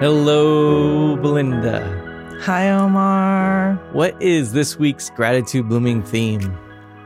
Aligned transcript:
Hello, 0.00 1.14
Belinda. 1.16 2.38
Hi, 2.40 2.70
Omar. 2.70 3.74
What 3.92 4.16
is 4.22 4.54
this 4.54 4.78
week's 4.78 5.10
gratitude 5.10 5.68
blooming 5.68 6.02
theme? 6.02 6.56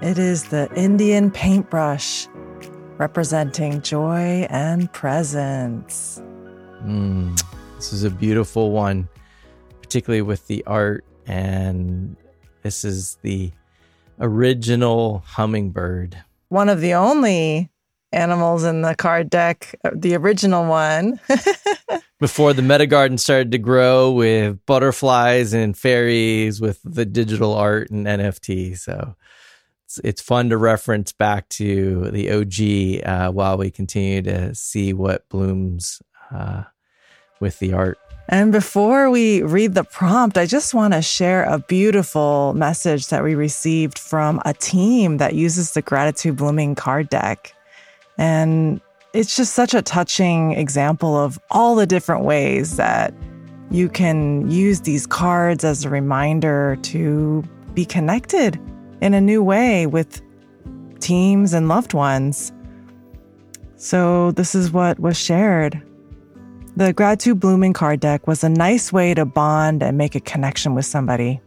It 0.00 0.16
is 0.16 0.44
the 0.44 0.72
Indian 0.76 1.32
paintbrush 1.32 2.28
representing 2.96 3.82
joy 3.82 4.46
and 4.48 4.92
presence. 4.92 6.22
Mm, 6.84 7.36
this 7.74 7.92
is 7.92 8.04
a 8.04 8.10
beautiful 8.10 8.70
one, 8.70 9.08
particularly 9.82 10.22
with 10.22 10.46
the 10.46 10.62
art. 10.64 11.04
And 11.26 12.14
this 12.62 12.84
is 12.84 13.18
the 13.22 13.50
original 14.20 15.24
hummingbird. 15.26 16.16
One 16.48 16.68
of 16.68 16.80
the 16.80 16.94
only 16.94 17.72
animals 18.12 18.62
in 18.62 18.82
the 18.82 18.94
card 18.94 19.30
deck, 19.30 19.74
uh, 19.84 19.90
the 19.96 20.14
original 20.14 20.68
one. 20.68 21.18
Before 22.24 22.54
the 22.54 22.62
meta 22.62 22.86
garden 22.86 23.18
started 23.18 23.52
to 23.52 23.58
grow 23.58 24.10
with 24.10 24.64
butterflies 24.64 25.52
and 25.52 25.76
fairies 25.76 26.58
with 26.58 26.80
the 26.82 27.04
digital 27.04 27.52
art 27.52 27.90
and 27.90 28.06
NFT. 28.06 28.78
So 28.78 29.14
it's, 29.84 30.00
it's 30.02 30.22
fun 30.22 30.48
to 30.48 30.56
reference 30.56 31.12
back 31.12 31.50
to 31.50 32.10
the 32.12 32.30
OG 32.30 33.06
uh, 33.06 33.30
while 33.30 33.58
we 33.58 33.70
continue 33.70 34.22
to 34.22 34.54
see 34.54 34.94
what 34.94 35.28
blooms 35.28 36.00
uh, 36.34 36.62
with 37.40 37.58
the 37.58 37.74
art. 37.74 37.98
And 38.30 38.52
before 38.52 39.10
we 39.10 39.42
read 39.42 39.74
the 39.74 39.84
prompt, 39.84 40.38
I 40.38 40.46
just 40.46 40.72
want 40.72 40.94
to 40.94 41.02
share 41.02 41.44
a 41.44 41.58
beautiful 41.58 42.54
message 42.54 43.08
that 43.08 43.22
we 43.22 43.34
received 43.34 43.98
from 43.98 44.40
a 44.46 44.54
team 44.54 45.18
that 45.18 45.34
uses 45.34 45.72
the 45.72 45.82
Gratitude 45.82 46.36
Blooming 46.36 46.74
card 46.74 47.10
deck. 47.10 47.54
And 48.16 48.80
it's 49.14 49.36
just 49.36 49.54
such 49.54 49.74
a 49.74 49.80
touching 49.80 50.52
example 50.52 51.16
of 51.16 51.38
all 51.52 51.76
the 51.76 51.86
different 51.86 52.24
ways 52.24 52.76
that 52.76 53.14
you 53.70 53.88
can 53.88 54.50
use 54.50 54.80
these 54.80 55.06
cards 55.06 55.64
as 55.64 55.84
a 55.84 55.88
reminder 55.88 56.76
to 56.82 57.44
be 57.74 57.84
connected 57.84 58.60
in 59.00 59.14
a 59.14 59.20
new 59.20 59.42
way 59.42 59.86
with 59.86 60.20
teams 60.98 61.54
and 61.54 61.68
loved 61.68 61.94
ones. 61.94 62.52
So, 63.76 64.32
this 64.32 64.54
is 64.54 64.72
what 64.72 64.98
was 64.98 65.16
shared. 65.16 65.80
The 66.76 66.92
Gratitude 66.92 67.38
Blooming 67.38 67.72
card 67.72 68.00
deck 68.00 68.26
was 68.26 68.42
a 68.42 68.48
nice 68.48 68.92
way 68.92 69.14
to 69.14 69.24
bond 69.24 69.82
and 69.82 69.96
make 69.96 70.16
a 70.16 70.20
connection 70.20 70.74
with 70.74 70.86
somebody. 70.86 71.40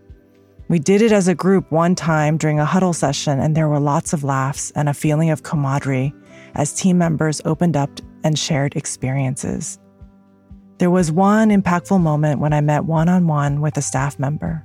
We 0.69 0.79
did 0.79 1.01
it 1.01 1.11
as 1.11 1.27
a 1.27 1.35
group 1.35 1.69
one 1.71 1.95
time 1.95 2.37
during 2.37 2.59
a 2.59 2.65
huddle 2.65 2.93
session, 2.93 3.39
and 3.39 3.57
there 3.57 3.67
were 3.67 3.79
lots 3.79 4.13
of 4.13 4.23
laughs 4.23 4.71
and 4.71 4.87
a 4.87 4.93
feeling 4.93 5.31
of 5.31 5.43
camaraderie 5.43 6.13
as 6.57 6.73
team 6.73 6.97
members 6.97 7.41
opened 7.45 7.77
up 7.77 7.89
and 8.23 8.37
shared 8.37 8.75
experiences. 8.75 9.79
There 10.79 10.91
was 10.91 11.11
one 11.11 11.49
impactful 11.49 12.01
moment 12.01 12.39
when 12.39 12.53
I 12.53 12.61
met 12.61 12.85
one 12.85 13.07
on 13.09 13.27
one 13.27 13.61
with 13.61 13.77
a 13.77 13.81
staff 13.81 14.19
member. 14.19 14.63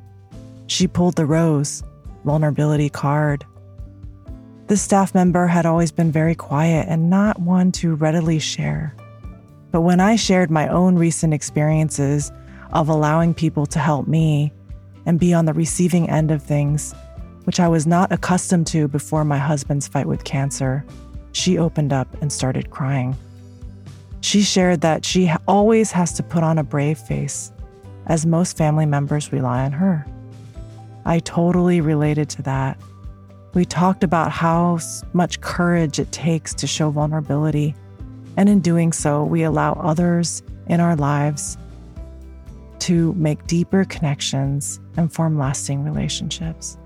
She 0.66 0.88
pulled 0.88 1.16
the 1.16 1.26
rose, 1.26 1.82
vulnerability 2.24 2.88
card. 2.88 3.46
This 4.66 4.82
staff 4.82 5.14
member 5.14 5.46
had 5.46 5.66
always 5.66 5.92
been 5.92 6.10
very 6.10 6.34
quiet 6.34 6.86
and 6.88 7.08
not 7.08 7.38
one 7.38 7.72
to 7.72 7.94
readily 7.94 8.38
share. 8.38 8.94
But 9.70 9.82
when 9.82 10.00
I 10.00 10.16
shared 10.16 10.50
my 10.50 10.68
own 10.68 10.96
recent 10.96 11.32
experiences 11.32 12.30
of 12.72 12.88
allowing 12.88 13.34
people 13.34 13.66
to 13.66 13.78
help 13.78 14.06
me 14.06 14.52
and 15.06 15.18
be 15.18 15.34
on 15.34 15.46
the 15.46 15.52
receiving 15.52 16.08
end 16.08 16.30
of 16.30 16.42
things, 16.42 16.94
which 17.44 17.58
I 17.58 17.68
was 17.68 17.86
not 17.86 18.12
accustomed 18.12 18.66
to 18.68 18.86
before 18.86 19.24
my 19.24 19.38
husband's 19.38 19.88
fight 19.88 20.06
with 20.06 20.24
cancer, 20.24 20.84
she 21.32 21.58
opened 21.58 21.92
up 21.92 22.08
and 22.20 22.32
started 22.32 22.70
crying. 22.70 23.16
She 24.20 24.42
shared 24.42 24.82
that 24.82 25.04
she 25.04 25.32
always 25.48 25.90
has 25.92 26.12
to 26.14 26.22
put 26.22 26.42
on 26.42 26.58
a 26.58 26.64
brave 26.64 26.98
face, 26.98 27.52
as 28.06 28.24
most 28.24 28.56
family 28.56 28.86
members 28.86 29.32
rely 29.32 29.64
on 29.64 29.72
her. 29.72 30.06
I 31.04 31.18
totally 31.18 31.80
related 31.80 32.28
to 32.30 32.42
that. 32.42 32.80
We 33.54 33.64
talked 33.64 34.04
about 34.04 34.30
how 34.30 34.78
much 35.12 35.40
courage 35.40 35.98
it 35.98 36.12
takes 36.12 36.54
to 36.54 36.66
show 36.66 36.90
vulnerability 36.90 37.74
and 38.36 38.48
in 38.48 38.60
doing 38.60 38.92
so, 38.92 39.24
we 39.24 39.42
allow 39.42 39.74
others 39.74 40.42
in 40.66 40.80
our 40.80 40.96
lives 40.96 41.58
to 42.80 43.12
make 43.14 43.46
deeper 43.46 43.84
connections 43.84 44.80
and 44.96 45.12
form 45.12 45.38
lasting 45.38 45.84
relationships. 45.84 46.78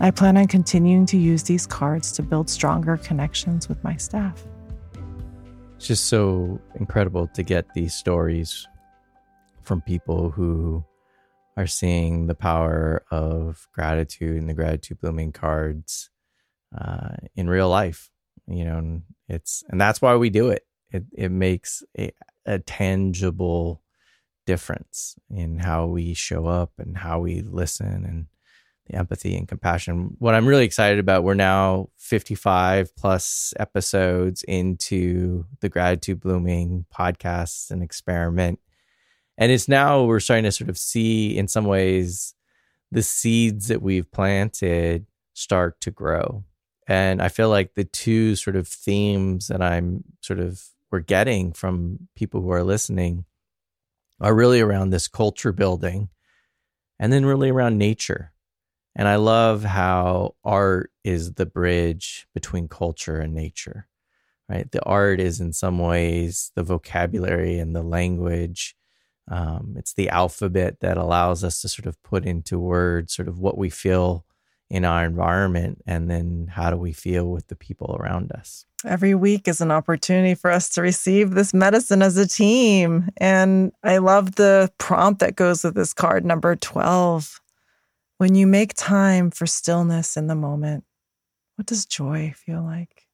I 0.00 0.10
plan 0.10 0.36
on 0.36 0.48
continuing 0.48 1.06
to 1.06 1.16
use 1.16 1.42
these 1.44 1.66
cards 1.66 2.12
to 2.12 2.22
build 2.22 2.50
stronger 2.50 2.96
connections 2.96 3.68
with 3.68 3.82
my 3.84 3.96
staff. 3.96 4.44
It's 5.76 5.86
just 5.86 6.06
so 6.06 6.60
incredible 6.74 7.28
to 7.28 7.42
get 7.42 7.72
these 7.74 7.94
stories 7.94 8.66
from 9.62 9.80
people 9.82 10.30
who 10.30 10.84
are 11.56 11.66
seeing 11.66 12.26
the 12.26 12.34
power 12.34 13.04
of 13.10 13.68
gratitude 13.72 14.36
and 14.36 14.48
the 14.48 14.54
gratitude 14.54 15.00
blooming 15.00 15.32
cards 15.32 16.10
uh, 16.76 17.14
in 17.36 17.48
real 17.48 17.68
life 17.68 18.10
you 18.46 18.64
know 18.64 19.00
it's 19.28 19.64
and 19.68 19.80
that's 19.80 20.02
why 20.02 20.14
we 20.16 20.30
do 20.30 20.50
it 20.50 20.66
it, 20.90 21.04
it 21.12 21.30
makes 21.30 21.82
a, 21.98 22.12
a 22.46 22.58
tangible 22.58 23.82
difference 24.46 25.16
in 25.30 25.58
how 25.58 25.86
we 25.86 26.14
show 26.14 26.46
up 26.46 26.72
and 26.78 26.98
how 26.98 27.20
we 27.20 27.40
listen 27.40 28.04
and 28.04 28.26
the 28.86 28.96
empathy 28.96 29.36
and 29.36 29.48
compassion. 29.48 30.16
What 30.18 30.34
I'm 30.34 30.46
really 30.46 30.64
excited 30.64 30.98
about, 30.98 31.24
we're 31.24 31.34
now 31.34 31.88
55 31.96 32.94
plus 32.96 33.54
episodes 33.58 34.42
into 34.42 35.46
the 35.60 35.68
Gratitude 35.68 36.20
Blooming 36.20 36.84
podcast 36.94 37.70
and 37.70 37.82
experiment. 37.82 38.60
And 39.38 39.50
it's 39.50 39.68
now 39.68 40.04
we're 40.04 40.20
starting 40.20 40.44
to 40.44 40.52
sort 40.52 40.70
of 40.70 40.78
see, 40.78 41.36
in 41.36 41.48
some 41.48 41.64
ways, 41.64 42.34
the 42.92 43.02
seeds 43.02 43.68
that 43.68 43.82
we've 43.82 44.10
planted 44.10 45.06
start 45.32 45.80
to 45.80 45.90
grow. 45.90 46.44
And 46.86 47.22
I 47.22 47.28
feel 47.28 47.48
like 47.48 47.74
the 47.74 47.84
two 47.84 48.36
sort 48.36 48.56
of 48.56 48.68
themes 48.68 49.48
that 49.48 49.62
I'm 49.62 50.04
sort 50.20 50.38
of 50.38 50.62
we're 50.90 51.00
getting 51.00 51.52
from 51.52 52.08
people 52.14 52.40
who 52.40 52.52
are 52.52 52.62
listening 52.62 53.24
are 54.20 54.34
really 54.34 54.60
around 54.60 54.90
this 54.90 55.08
culture 55.08 55.50
building 55.50 56.08
and 57.00 57.12
then 57.12 57.26
really 57.26 57.50
around 57.50 57.78
nature. 57.78 58.30
And 58.96 59.08
I 59.08 59.16
love 59.16 59.64
how 59.64 60.36
art 60.44 60.90
is 61.02 61.34
the 61.34 61.46
bridge 61.46 62.26
between 62.32 62.68
culture 62.68 63.18
and 63.18 63.34
nature, 63.34 63.88
right? 64.48 64.70
The 64.70 64.82
art 64.84 65.20
is 65.20 65.40
in 65.40 65.52
some 65.52 65.78
ways 65.78 66.52
the 66.54 66.62
vocabulary 66.62 67.58
and 67.58 67.74
the 67.74 67.82
language. 67.82 68.76
Um, 69.28 69.74
it's 69.76 69.94
the 69.94 70.10
alphabet 70.10 70.80
that 70.80 70.96
allows 70.96 71.42
us 71.42 71.60
to 71.62 71.68
sort 71.68 71.86
of 71.86 72.00
put 72.02 72.24
into 72.24 72.58
words 72.58 73.14
sort 73.14 73.26
of 73.26 73.38
what 73.40 73.58
we 73.58 73.70
feel 73.70 74.24
in 74.70 74.84
our 74.84 75.04
environment 75.04 75.82
and 75.86 76.10
then 76.10 76.48
how 76.50 76.70
do 76.70 76.76
we 76.76 76.92
feel 76.92 77.26
with 77.30 77.46
the 77.48 77.56
people 77.56 77.96
around 78.00 78.32
us 78.32 78.64
every 78.84 79.14
week 79.14 79.46
is 79.46 79.60
an 79.60 79.70
opportunity 79.70 80.34
for 80.34 80.50
us 80.50 80.68
to 80.70 80.82
receive 80.82 81.32
this 81.32 81.52
medicine 81.52 82.02
as 82.02 82.16
a 82.16 82.26
team 82.26 83.08
and 83.18 83.72
i 83.82 83.98
love 83.98 84.36
the 84.36 84.70
prompt 84.78 85.20
that 85.20 85.36
goes 85.36 85.64
with 85.64 85.74
this 85.74 85.92
card 85.92 86.24
number 86.24 86.56
12 86.56 87.40
when 88.18 88.34
you 88.34 88.46
make 88.46 88.74
time 88.74 89.30
for 89.30 89.46
stillness 89.46 90.16
in 90.16 90.26
the 90.26 90.34
moment 90.34 90.84
what 91.56 91.66
does 91.66 91.86
joy 91.86 92.32
feel 92.36 92.62
like 92.62 93.06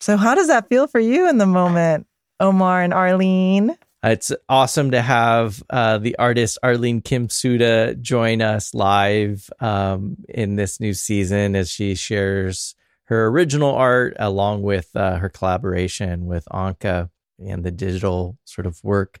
so 0.00 0.16
how 0.16 0.34
does 0.34 0.48
that 0.48 0.68
feel 0.68 0.86
for 0.86 1.00
you 1.00 1.28
in 1.28 1.38
the 1.38 1.46
moment 1.46 2.06
omar 2.40 2.82
and 2.82 2.92
arlene 2.92 3.76
it's 4.04 4.32
awesome 4.48 4.90
to 4.90 5.00
have 5.00 5.62
uh, 5.70 5.98
the 5.98 6.16
artist 6.18 6.58
Arlene 6.62 7.02
Kim 7.02 7.28
Suda 7.28 7.94
join 7.94 8.42
us 8.42 8.74
live 8.74 9.48
um, 9.60 10.16
in 10.28 10.56
this 10.56 10.80
new 10.80 10.92
season 10.92 11.54
as 11.54 11.70
she 11.70 11.94
shares 11.94 12.74
her 13.04 13.26
original 13.26 13.72
art 13.74 14.16
along 14.18 14.62
with 14.62 14.88
uh, 14.96 15.18
her 15.18 15.28
collaboration 15.28 16.26
with 16.26 16.44
Anka 16.52 17.10
and 17.38 17.62
the 17.62 17.70
digital 17.70 18.36
sort 18.44 18.66
of 18.66 18.82
work. 18.82 19.20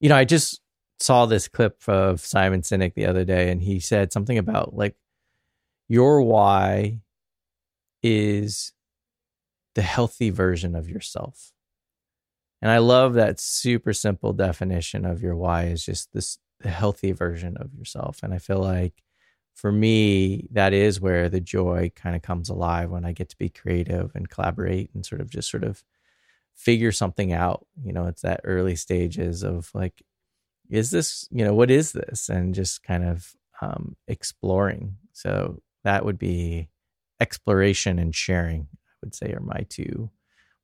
You 0.00 0.08
know, 0.08 0.16
I 0.16 0.24
just 0.24 0.60
saw 1.00 1.26
this 1.26 1.48
clip 1.48 1.82
of 1.88 2.20
Simon 2.20 2.62
Sinek 2.62 2.94
the 2.94 3.06
other 3.06 3.24
day, 3.24 3.50
and 3.50 3.62
he 3.62 3.80
said 3.80 4.12
something 4.12 4.38
about 4.38 4.74
like 4.74 4.96
your 5.88 6.22
why 6.22 7.00
is 8.02 8.72
the 9.74 9.82
healthy 9.82 10.30
version 10.30 10.74
of 10.74 10.88
yourself 10.88 11.52
and 12.62 12.70
I 12.70 12.78
love 12.78 13.14
that 13.14 13.40
super 13.40 13.92
simple 13.92 14.32
definition 14.32 15.06
of 15.06 15.22
your 15.22 15.36
why 15.36 15.64
is 15.64 15.84
just 15.84 16.12
this 16.12 16.38
the 16.60 16.68
healthy 16.68 17.12
version 17.12 17.56
of 17.56 17.72
yourself. 17.72 18.22
And 18.22 18.34
I 18.34 18.38
feel 18.38 18.58
like 18.58 19.02
for 19.54 19.72
me, 19.72 20.46
that 20.52 20.74
is 20.74 21.00
where 21.00 21.30
the 21.30 21.40
joy 21.40 21.90
kind 21.96 22.14
of 22.14 22.20
comes 22.20 22.50
alive 22.50 22.90
when 22.90 23.06
I 23.06 23.12
get 23.12 23.30
to 23.30 23.38
be 23.38 23.48
creative 23.48 24.12
and 24.14 24.28
collaborate 24.28 24.90
and 24.94 25.04
sort 25.04 25.22
of 25.22 25.30
just 25.30 25.50
sort 25.50 25.64
of 25.64 25.82
figure 26.54 26.92
something 26.92 27.32
out. 27.32 27.66
You 27.82 27.94
know, 27.94 28.06
it's 28.06 28.22
that 28.22 28.42
early 28.44 28.76
stages 28.76 29.42
of 29.42 29.70
like, 29.72 30.02
is 30.70 30.90
this, 30.90 31.28
you 31.30 31.44
know, 31.44 31.54
what 31.54 31.70
is 31.70 31.92
this? 31.92 32.28
And 32.28 32.54
just 32.54 32.82
kind 32.82 33.04
of 33.04 33.34
um, 33.60 33.96
exploring. 34.08 34.96
So 35.12 35.60
that 35.84 36.04
would 36.04 36.18
be 36.18 36.68
exploration 37.20 37.98
and 37.98 38.14
sharing, 38.14 38.68
I 38.72 38.92
would 39.02 39.14
say, 39.14 39.32
are 39.32 39.40
my 39.40 39.66
two 39.68 40.10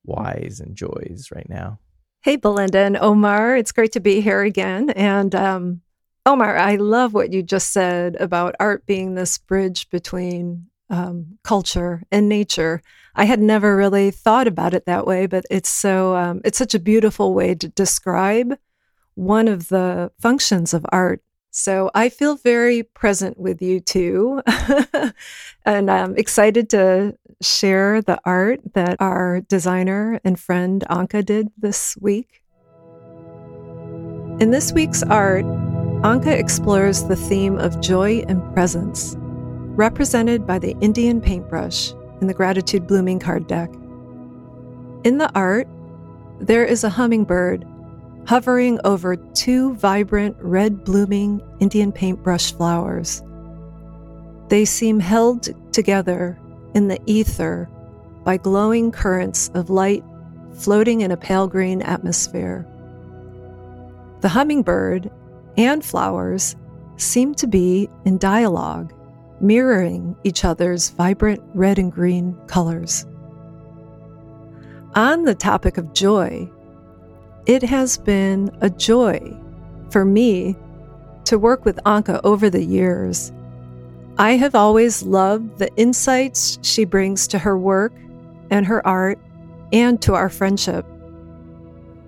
whys 0.04 0.60
and 0.60 0.76
joys 0.76 1.28
right 1.34 1.48
now. 1.48 1.80
Hey, 2.22 2.36
Belinda 2.36 2.78
and 2.78 2.96
Omar. 2.96 3.56
It's 3.56 3.72
great 3.72 3.92
to 3.92 4.00
be 4.00 4.20
here 4.20 4.42
again. 4.42 4.90
And 4.90 5.34
um, 5.34 5.82
Omar, 6.24 6.56
I 6.56 6.76
love 6.76 7.12
what 7.12 7.32
you 7.32 7.42
just 7.42 7.72
said 7.72 8.16
about 8.16 8.56
art 8.58 8.86
being 8.86 9.14
this 9.14 9.38
bridge 9.38 9.88
between 9.90 10.66
um, 10.88 11.38
culture 11.44 12.02
and 12.10 12.28
nature. 12.28 12.82
I 13.14 13.24
had 13.24 13.40
never 13.40 13.76
really 13.76 14.10
thought 14.10 14.46
about 14.46 14.74
it 14.74 14.86
that 14.86 15.06
way, 15.06 15.26
but 15.26 15.44
it's 15.50 15.68
so 15.68 16.14
um, 16.16 16.40
it's 16.44 16.58
such 16.58 16.74
a 16.74 16.80
beautiful 16.80 17.34
way 17.34 17.54
to 17.54 17.68
describe 17.68 18.58
one 19.16 19.48
of 19.48 19.68
the 19.68 20.12
functions 20.20 20.72
of 20.72 20.86
art. 20.92 21.20
So 21.50 21.90
I 21.94 22.10
feel 22.10 22.36
very 22.36 22.82
present 22.82 23.38
with 23.38 23.62
you 23.62 23.80
too, 23.80 24.42
and 25.64 25.90
I'm 25.90 26.14
excited 26.16 26.68
to 26.70 27.16
share 27.40 28.02
the 28.02 28.20
art 28.24 28.60
that 28.74 28.98
our 29.00 29.40
designer 29.40 30.20
and 30.22 30.38
friend 30.38 30.84
Anka 30.90 31.24
did 31.24 31.48
this 31.56 31.96
week. 31.98 32.42
In 34.38 34.50
this 34.50 34.72
week's 34.72 35.02
art, 35.02 35.46
Anka 36.04 36.38
explores 36.38 37.04
the 37.04 37.16
theme 37.16 37.58
of 37.58 37.80
joy 37.80 38.22
and 38.28 38.52
presence, 38.52 39.16
represented 39.18 40.46
by 40.46 40.58
the 40.58 40.76
Indian 40.82 41.22
paintbrush 41.22 41.92
in 42.20 42.26
the 42.26 42.34
Gratitude 42.34 42.86
Blooming 42.86 43.18
card 43.18 43.46
deck. 43.46 43.70
In 45.04 45.16
the 45.16 45.30
art, 45.34 45.66
there 46.38 46.66
is 46.66 46.84
a 46.84 46.90
hummingbird 46.90 47.64
hovering 48.26 48.80
over 48.84 49.16
two 49.16 49.74
vibrant 49.74 50.36
red 50.40 50.84
blooming 50.84 51.40
Indian 51.60 51.92
paintbrush 51.92 52.52
flowers. 52.52 53.22
They 54.48 54.64
seem 54.64 55.00
held 55.00 55.48
together 55.72 56.38
in 56.74 56.88
the 56.88 57.00
ether 57.06 57.68
by 58.24 58.36
glowing 58.36 58.90
currents 58.90 59.50
of 59.54 59.70
light 59.70 60.04
floating 60.54 61.02
in 61.02 61.10
a 61.12 61.16
pale 61.16 61.46
green 61.46 61.82
atmosphere. 61.82 62.66
The 64.22 64.28
hummingbird 64.28 65.10
and 65.56 65.84
flowers 65.84 66.56
seem 66.96 67.34
to 67.36 67.46
be 67.46 67.88
in 68.04 68.18
dialogue, 68.18 68.92
mirroring 69.40 70.16
each 70.24 70.44
other's 70.44 70.90
vibrant 70.90 71.42
red 71.54 71.78
and 71.78 71.92
green 71.92 72.36
colors. 72.46 73.06
On 74.94 75.24
the 75.24 75.34
topic 75.34 75.76
of 75.76 75.92
joy, 75.92 76.50
it 77.46 77.62
has 77.62 77.98
been 77.98 78.50
a 78.60 78.70
joy 78.70 79.20
for 79.90 80.04
me 80.04 80.56
to 81.24 81.38
work 81.38 81.64
with 81.64 81.78
Anka 81.84 82.20
over 82.24 82.50
the 82.50 82.64
years 82.64 83.32
I 84.18 84.32
have 84.38 84.54
always 84.54 85.02
loved 85.02 85.58
the 85.58 85.74
insights 85.76 86.58
she 86.62 86.86
brings 86.86 87.28
to 87.28 87.38
her 87.38 87.58
work 87.58 87.92
and 88.50 88.64
her 88.64 88.86
art 88.86 89.18
and 89.74 90.00
to 90.02 90.14
our 90.14 90.30
friendship. 90.30 90.86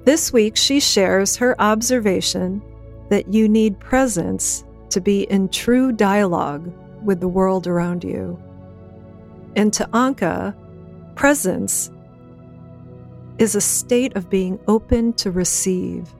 This 0.04 0.32
week, 0.32 0.56
she 0.56 0.80
shares 0.80 1.36
her 1.36 1.60
observation 1.60 2.62
that 3.10 3.34
you 3.34 3.46
need 3.46 3.78
presence 3.78 4.64
to 4.88 5.02
be 5.02 5.24
in 5.24 5.50
true 5.50 5.92
dialogue 5.92 6.72
with 7.04 7.20
the 7.20 7.28
world 7.28 7.66
around 7.66 8.04
you. 8.04 8.42
And 9.54 9.70
to 9.74 9.84
Anka, 9.92 10.54
presence 11.14 11.90
is 13.38 13.54
a 13.54 13.60
state 13.60 14.16
of 14.16 14.28
being 14.28 14.58
open 14.66 15.12
to 15.14 15.30
receive 15.30 16.14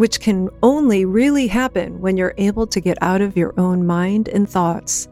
which 0.00 0.18
can 0.18 0.48
only 0.62 1.04
really 1.04 1.46
happen 1.46 2.00
when 2.00 2.16
you're 2.16 2.32
able 2.38 2.66
to 2.66 2.80
get 2.80 2.96
out 3.02 3.20
of 3.20 3.36
your 3.36 3.52
own 3.58 3.86
mind 3.86 4.28
and 4.28 4.48
thoughts 4.48 5.08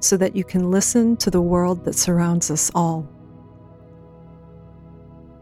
so 0.00 0.16
that 0.16 0.34
you 0.34 0.42
can 0.42 0.68
listen 0.68 1.16
to 1.16 1.30
the 1.30 1.40
world 1.40 1.84
that 1.84 1.94
surrounds 1.94 2.50
us 2.50 2.68
all. 2.74 3.08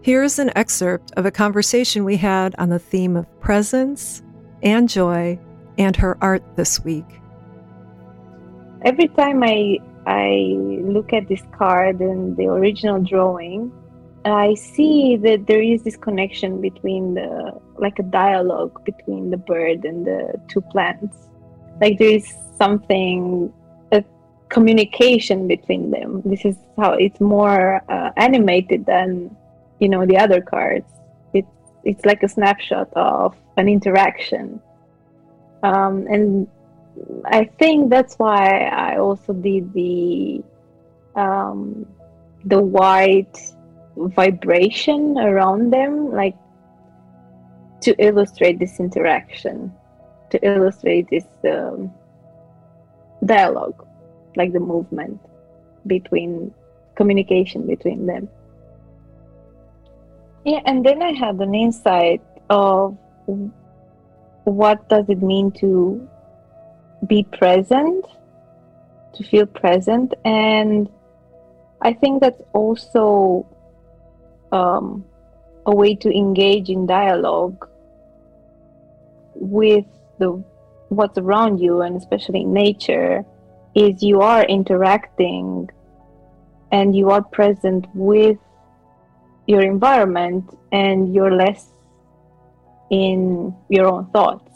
Here's 0.03 0.39
an 0.39 0.51
excerpt 0.55 1.13
of 1.17 1.25
a 1.25 1.31
conversation 1.31 2.05
we 2.05 2.19
had 2.19 2.55
on 2.59 2.69
the 2.69 2.79
theme 2.79 3.17
of 3.17 3.41
presence 3.41 4.23
and 4.63 4.87
joy 4.87 5.39
and 5.79 5.97
her 5.97 6.19
art 6.21 6.43
this 6.57 6.85
week. 6.85 7.07
Every 8.83 9.09
time 9.09 9.43
I 9.43 9.79
I 10.07 10.57
look 10.83 11.15
at 11.15 11.27
this 11.27 11.41
card 11.57 12.01
and 12.01 12.37
the 12.37 12.49
original 12.49 13.01
drawing, 13.01 13.73
I 14.25 14.55
see 14.55 15.17
that 15.17 15.47
there 15.47 15.63
is 15.63 15.83
this 15.83 15.97
connection 15.97 16.61
between 16.61 17.15
the, 17.15 17.61
like 17.77 17.99
a 17.99 18.03
dialogue 18.03 18.85
between 18.85 19.31
the 19.31 19.37
bird 19.37 19.85
and 19.85 20.07
the 20.07 20.41
two 20.49 20.63
plants. 20.63 21.29
Like 21.81 21.99
there 21.99 22.09
is 22.09 22.33
something, 22.57 23.53
a 23.93 24.03
communication 24.49 25.47
between 25.47 25.91
them. 25.91 26.23
This 26.25 26.45
is 26.45 26.57
how 26.79 26.93
it's 26.93 27.21
more 27.21 27.83
uh, 27.91 28.13
animated 28.17 28.87
than, 28.87 29.37
you 29.79 29.89
know, 29.89 30.07
the 30.07 30.17
other 30.17 30.41
cards. 30.41 30.91
It's 31.35 31.49
it's 31.83 32.05
like 32.07 32.23
a 32.23 32.29
snapshot 32.29 32.89
of 32.95 33.37
an 33.57 33.69
interaction, 33.69 34.61
um, 35.63 36.07
and 36.09 36.49
I 37.27 37.45
think 37.59 37.91
that's 37.91 38.15
why 38.15 38.69
I 38.69 38.97
also 38.99 39.33
did 39.33 39.73
the 39.75 40.43
um, 41.17 41.85
the 42.45 42.61
white 42.61 43.54
vibration 43.97 45.19
around 45.19 45.73
them, 45.73 46.13
like 46.13 46.37
to 47.83 47.95
illustrate 47.99 48.59
this 48.59 48.81
interaction, 48.81 49.73
to 50.31 50.47
illustrate 50.47 51.09
this 51.11 51.27
um, 51.51 51.93
dialogue, 53.25 53.87
like 54.37 54.53
the 54.53 54.61
movement 54.61 55.21
between 55.87 56.53
communication 56.95 57.67
between 57.67 58.07
them. 58.07 58.29
Yeah, 60.45 60.61
and 60.67 60.85
then 60.85 61.03
I 61.03 61.13
had 61.13 61.37
an 61.37 61.55
insight 61.55 62.23
of 62.51 62.97
what 64.45 64.89
does 64.89 65.09
it 65.09 65.23
mean 65.23 65.51
to 65.53 66.07
be 67.07 67.23
present, 67.25 68.05
to 69.15 69.25
feel 69.25 69.47
present, 69.47 70.15
and 70.25 70.89
I 71.81 71.93
think 71.93 72.21
that's 72.21 72.43
also 72.53 73.47
um, 74.55 75.05
a 75.67 75.75
way 75.75 75.95
to 75.97 76.09
engage 76.11 76.69
in 76.71 76.87
dialogue 76.87 77.69
with 79.35 79.87
the 80.19 80.43
what's 80.89 81.19
around 81.19 81.59
you 81.59 81.83
and 81.83 81.97
especially 81.97 82.45
nature 82.45 83.25
is 83.75 84.03
you 84.03 84.21
are 84.21 84.45
interacting 84.45 85.69
and 86.71 86.95
you 86.95 87.11
are 87.11 87.23
present 87.23 87.87
with 87.95 88.39
your 89.47 89.63
environment 89.63 90.45
and 90.73 91.15
you're 91.15 91.35
less 91.35 91.73
in 92.91 93.55
your 93.69 93.87
own 93.87 94.07
thoughts. 94.11 94.51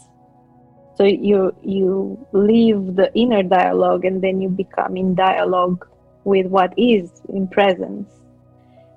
So 0.97 1.05
you 1.05 1.55
you 1.63 2.27
leave 2.33 2.97
the 2.97 3.13
inner 3.15 3.43
dialogue 3.43 4.05
and 4.05 4.23
then 4.23 4.41
you 4.41 4.49
become 4.49 4.97
in 4.97 5.15
dialogue 5.15 5.87
with 6.25 6.47
what 6.47 6.73
is 6.77 7.11
in 7.29 7.49
presence. 7.49 8.09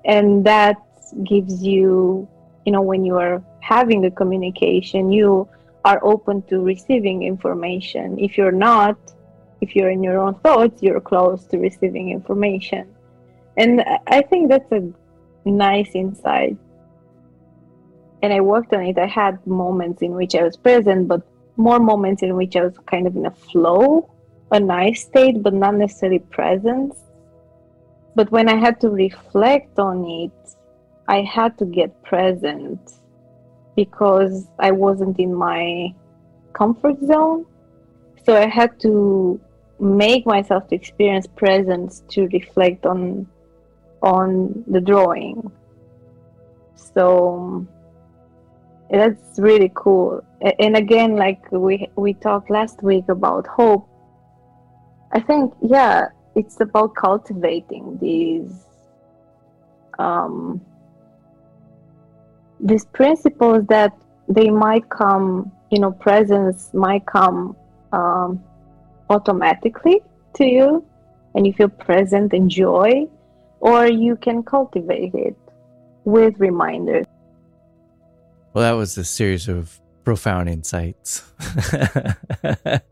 And 0.04 0.44
that 0.44 0.76
gives 1.24 1.62
you 1.62 2.28
you 2.64 2.72
know 2.72 2.82
when 2.82 3.04
you 3.04 3.16
are 3.16 3.42
having 3.60 4.00
the 4.00 4.10
communication 4.10 5.10
you 5.10 5.48
are 5.84 5.98
open 6.04 6.42
to 6.42 6.60
receiving 6.60 7.24
information. 7.24 8.18
If 8.18 8.38
you're 8.38 8.52
not 8.52 8.96
if 9.60 9.76
you're 9.76 9.90
in 9.90 10.02
your 10.02 10.18
own 10.18 10.34
thoughts 10.40 10.82
you're 10.82 11.00
close 11.00 11.44
to 11.46 11.58
receiving 11.58 12.10
information. 12.10 12.94
And 13.56 13.84
i 14.06 14.22
think 14.22 14.48
that's 14.48 14.70
a 14.72 14.82
nice 15.44 15.94
insight. 15.94 16.56
And 18.22 18.32
i 18.32 18.40
worked 18.40 18.72
on 18.72 18.82
it. 18.84 18.98
I 18.98 19.06
had 19.06 19.44
moments 19.46 20.02
in 20.02 20.12
which 20.12 20.34
i 20.34 20.42
was 20.42 20.56
present 20.56 21.08
but 21.08 21.22
more 21.56 21.78
moments 21.78 22.22
in 22.22 22.34
which 22.36 22.56
i 22.56 22.62
was 22.62 22.76
kind 22.86 23.06
of 23.06 23.14
in 23.16 23.26
a 23.26 23.30
flow 23.30 24.08
a 24.52 24.60
nice 24.60 25.02
state 25.02 25.42
but 25.42 25.54
not 25.54 25.74
necessarily 25.74 26.18
presence. 26.18 26.96
But 28.14 28.30
when 28.30 28.48
i 28.48 28.56
had 28.56 28.80
to 28.82 28.88
reflect 28.90 29.78
on 29.78 30.04
it 30.04 30.32
I 31.08 31.22
had 31.22 31.58
to 31.58 31.64
get 31.64 32.02
present 32.04 32.80
because 33.76 34.46
I 34.58 34.70
wasn't 34.70 35.18
in 35.18 35.34
my 35.34 35.94
comfort 36.52 36.98
zone. 37.04 37.46
So 38.24 38.36
I 38.36 38.46
had 38.46 38.78
to 38.80 39.40
make 39.80 40.26
myself 40.26 40.68
to 40.68 40.74
experience 40.74 41.26
presence 41.26 42.02
to 42.10 42.28
reflect 42.28 42.86
on 42.86 43.26
on 44.02 44.64
the 44.66 44.80
drawing. 44.80 45.50
So 46.74 47.66
that's 48.90 49.38
really 49.38 49.72
cool. 49.74 50.22
And 50.58 50.76
again, 50.76 51.16
like 51.16 51.50
we 51.50 51.88
we 51.96 52.14
talked 52.14 52.50
last 52.50 52.82
week 52.82 53.08
about 53.08 53.46
hope. 53.46 53.88
I 55.12 55.20
think 55.20 55.54
yeah, 55.62 56.08
it's 56.34 56.60
about 56.60 56.94
cultivating 56.94 57.98
these 58.00 58.52
um, 59.98 60.60
these 62.62 62.84
principles 62.86 63.66
that 63.66 63.92
they 64.28 64.48
might 64.48 64.88
come, 64.88 65.50
you 65.70 65.80
know, 65.80 65.90
presence 65.90 66.72
might 66.72 67.04
come 67.06 67.56
um, 67.92 68.42
automatically 69.10 70.00
to 70.34 70.44
you, 70.44 70.84
and 71.34 71.46
you 71.46 71.52
feel 71.52 71.68
present 71.68 72.32
and 72.32 72.48
joy, 72.48 73.06
or 73.60 73.86
you 73.86 74.16
can 74.16 74.42
cultivate 74.42 75.14
it 75.14 75.36
with 76.04 76.34
reminders. 76.38 77.06
Well, 78.52 78.62
that 78.62 78.78
was 78.78 78.96
a 78.96 79.04
series 79.04 79.48
of 79.48 79.80
profound 80.04 80.48
insights. 80.48 81.22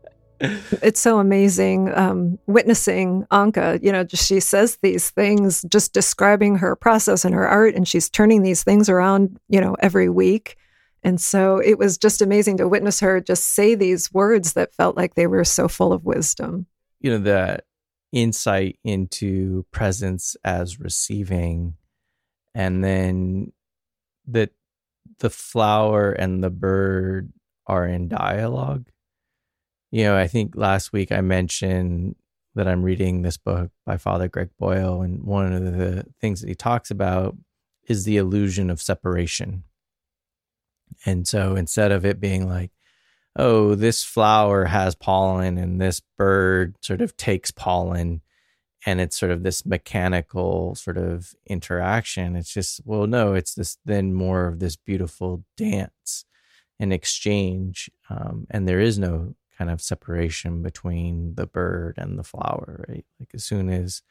it's 0.81 0.99
so 0.99 1.19
amazing 1.19 1.93
um, 1.93 2.39
witnessing 2.47 3.25
Anka. 3.31 3.81
You 3.83 3.91
know, 3.91 4.03
just, 4.03 4.27
she 4.27 4.39
says 4.39 4.77
these 4.81 5.09
things, 5.09 5.63
just 5.69 5.93
describing 5.93 6.55
her 6.57 6.75
process 6.75 7.23
and 7.25 7.33
her 7.35 7.47
art, 7.47 7.75
and 7.75 7.87
she's 7.87 8.09
turning 8.09 8.41
these 8.41 8.63
things 8.63 8.89
around, 8.89 9.39
you 9.47 9.61
know, 9.61 9.75
every 9.79 10.09
week. 10.09 10.57
And 11.03 11.19
so 11.19 11.57
it 11.57 11.77
was 11.77 11.97
just 11.97 12.21
amazing 12.21 12.57
to 12.57 12.67
witness 12.67 12.99
her 12.99 13.19
just 13.19 13.53
say 13.53 13.75
these 13.75 14.13
words 14.13 14.53
that 14.53 14.73
felt 14.73 14.95
like 14.95 15.15
they 15.15 15.27
were 15.27 15.43
so 15.43 15.67
full 15.67 15.93
of 15.93 16.05
wisdom. 16.05 16.67
You 16.99 17.11
know, 17.11 17.19
that 17.19 17.65
insight 18.11 18.77
into 18.83 19.65
presence 19.71 20.35
as 20.43 20.79
receiving, 20.79 21.75
and 22.53 22.83
then 22.83 23.51
that 24.27 24.51
the 25.19 25.29
flower 25.29 26.11
and 26.11 26.43
the 26.43 26.49
bird 26.49 27.31
are 27.67 27.87
in 27.87 28.07
dialogue 28.07 28.87
you 29.91 30.03
know, 30.03 30.17
I 30.17 30.27
think 30.27 30.55
last 30.55 30.93
week 30.93 31.11
I 31.11 31.21
mentioned 31.21 32.15
that 32.55 32.67
I'm 32.67 32.83
reading 32.83 33.21
this 33.21 33.37
book 33.37 33.71
by 33.85 33.97
Father 33.97 34.27
Greg 34.27 34.49
Boyle, 34.57 35.01
and 35.01 35.23
one 35.23 35.53
of 35.53 35.63
the 35.63 36.05
things 36.19 36.41
that 36.41 36.49
he 36.49 36.55
talks 36.55 36.91
about 36.91 37.35
is 37.87 38.03
the 38.03 38.17
illusion 38.17 38.69
of 38.69 38.81
separation. 38.81 39.63
And 41.05 41.27
so 41.27 41.55
instead 41.55 41.91
of 41.91 42.05
it 42.05 42.19
being 42.19 42.47
like, 42.47 42.71
oh, 43.35 43.75
this 43.75 44.03
flower 44.03 44.65
has 44.65 44.95
pollen 44.95 45.57
and 45.57 45.79
this 45.79 46.01
bird 46.17 46.75
sort 46.81 47.01
of 47.01 47.15
takes 47.15 47.51
pollen, 47.51 48.21
and 48.85 48.99
it's 48.99 49.17
sort 49.17 49.31
of 49.31 49.43
this 49.43 49.65
mechanical 49.65 50.75
sort 50.75 50.97
of 50.97 51.33
interaction, 51.47 52.35
it's 52.35 52.53
just, 52.53 52.81
well, 52.85 53.07
no, 53.07 53.33
it's 53.33 53.53
this 53.53 53.77
then 53.85 54.13
more 54.13 54.47
of 54.47 54.59
this 54.59 54.75
beautiful 54.75 55.43
dance 55.55 56.25
and 56.79 56.91
exchange. 56.91 57.89
Um, 58.09 58.47
and 58.49 58.67
there 58.67 58.79
is 58.79 58.97
no 58.99 59.35
kind 59.61 59.69
of 59.69 59.79
separation 59.79 60.63
between 60.63 61.35
the 61.35 61.45
bird 61.45 61.93
and 61.99 62.17
the 62.17 62.23
flower, 62.23 62.83
right? 62.89 63.05
Like 63.19 63.29
as 63.35 63.43
soon 63.43 63.69
as 63.69 64.01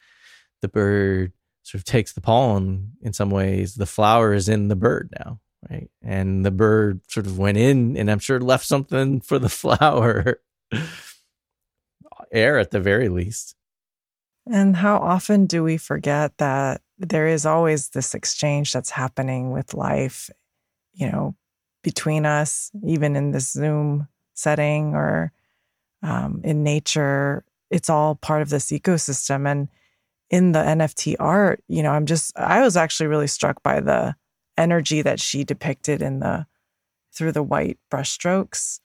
the 0.61 0.69
bird 0.69 1.33
sort 1.63 1.81
of 1.81 1.83
takes 1.83 2.13
the 2.13 2.21
pollen, 2.21 2.93
in 3.01 3.11
some 3.11 3.29
ways, 3.29 3.75
the 3.75 3.85
flower 3.85 4.33
is 4.33 4.47
in 4.47 4.69
the 4.69 4.77
bird 4.77 5.13
now, 5.19 5.41
right? 5.69 5.91
And 6.01 6.45
the 6.45 6.51
bird 6.51 7.01
sort 7.09 7.25
of 7.25 7.37
went 7.37 7.57
in 7.57 7.97
and 7.97 8.09
I'm 8.09 8.19
sure 8.19 8.39
left 8.39 8.65
something 8.65 9.19
for 9.29 9.39
the 9.39 9.49
flower, 9.49 10.39
air 12.31 12.57
at 12.57 12.71
the 12.71 12.79
very 12.79 13.09
least. 13.09 13.57
And 14.49 14.73
how 14.77 14.99
often 14.99 15.47
do 15.47 15.63
we 15.63 15.75
forget 15.75 16.37
that 16.37 16.81
there 16.97 17.27
is 17.27 17.45
always 17.45 17.89
this 17.89 18.13
exchange 18.13 18.71
that's 18.71 18.89
happening 18.89 19.51
with 19.51 19.73
life, 19.73 20.29
you 20.93 21.11
know, 21.11 21.35
between 21.83 22.25
us, 22.25 22.71
even 22.85 23.17
in 23.17 23.31
this 23.31 23.51
Zoom 23.51 24.07
setting 24.33 24.95
or 24.95 25.33
um, 26.03 26.41
in 26.43 26.63
nature. 26.63 27.43
It's 27.69 27.89
all 27.89 28.15
part 28.15 28.41
of 28.41 28.49
this 28.49 28.71
ecosystem. 28.71 29.49
And 29.49 29.69
in 30.29 30.51
the 30.51 30.59
NFT 30.59 31.15
art, 31.19 31.63
you 31.67 31.83
know, 31.83 31.91
I'm 31.91 32.05
just, 32.05 32.37
I 32.37 32.61
was 32.61 32.77
actually 32.77 33.07
really 33.07 33.27
struck 33.27 33.61
by 33.63 33.79
the 33.79 34.15
energy 34.57 35.01
that 35.01 35.19
she 35.19 35.43
depicted 35.43 36.01
in 36.01 36.19
the, 36.19 36.45
through 37.13 37.31
the 37.31 37.43
white 37.43 37.77
brushstrokes 37.91 38.79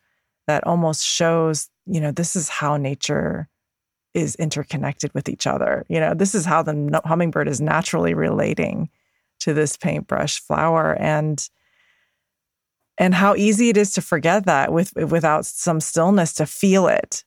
that 0.46 0.66
almost 0.66 1.04
shows, 1.04 1.68
you 1.86 2.00
know, 2.00 2.12
this 2.12 2.36
is 2.36 2.48
how 2.48 2.76
nature 2.76 3.48
is 4.14 4.34
interconnected 4.36 5.12
with 5.12 5.28
each 5.28 5.46
other. 5.46 5.84
You 5.88 6.00
know, 6.00 6.14
this 6.14 6.34
is 6.34 6.44
how 6.44 6.62
the 6.62 7.00
hummingbird 7.04 7.48
is 7.48 7.60
naturally 7.60 8.14
relating 8.14 8.88
to 9.40 9.52
this 9.52 9.76
paintbrush 9.76 10.40
flower. 10.40 10.96
And, 10.98 11.46
and 12.98 13.14
how 13.14 13.34
easy 13.34 13.68
it 13.68 13.76
is 13.76 13.92
to 13.92 14.02
forget 14.02 14.46
that 14.46 14.72
with 14.72 14.94
without 14.94 15.44
some 15.46 15.80
stillness 15.80 16.32
to 16.34 16.46
feel 16.46 16.88
it 16.88 17.24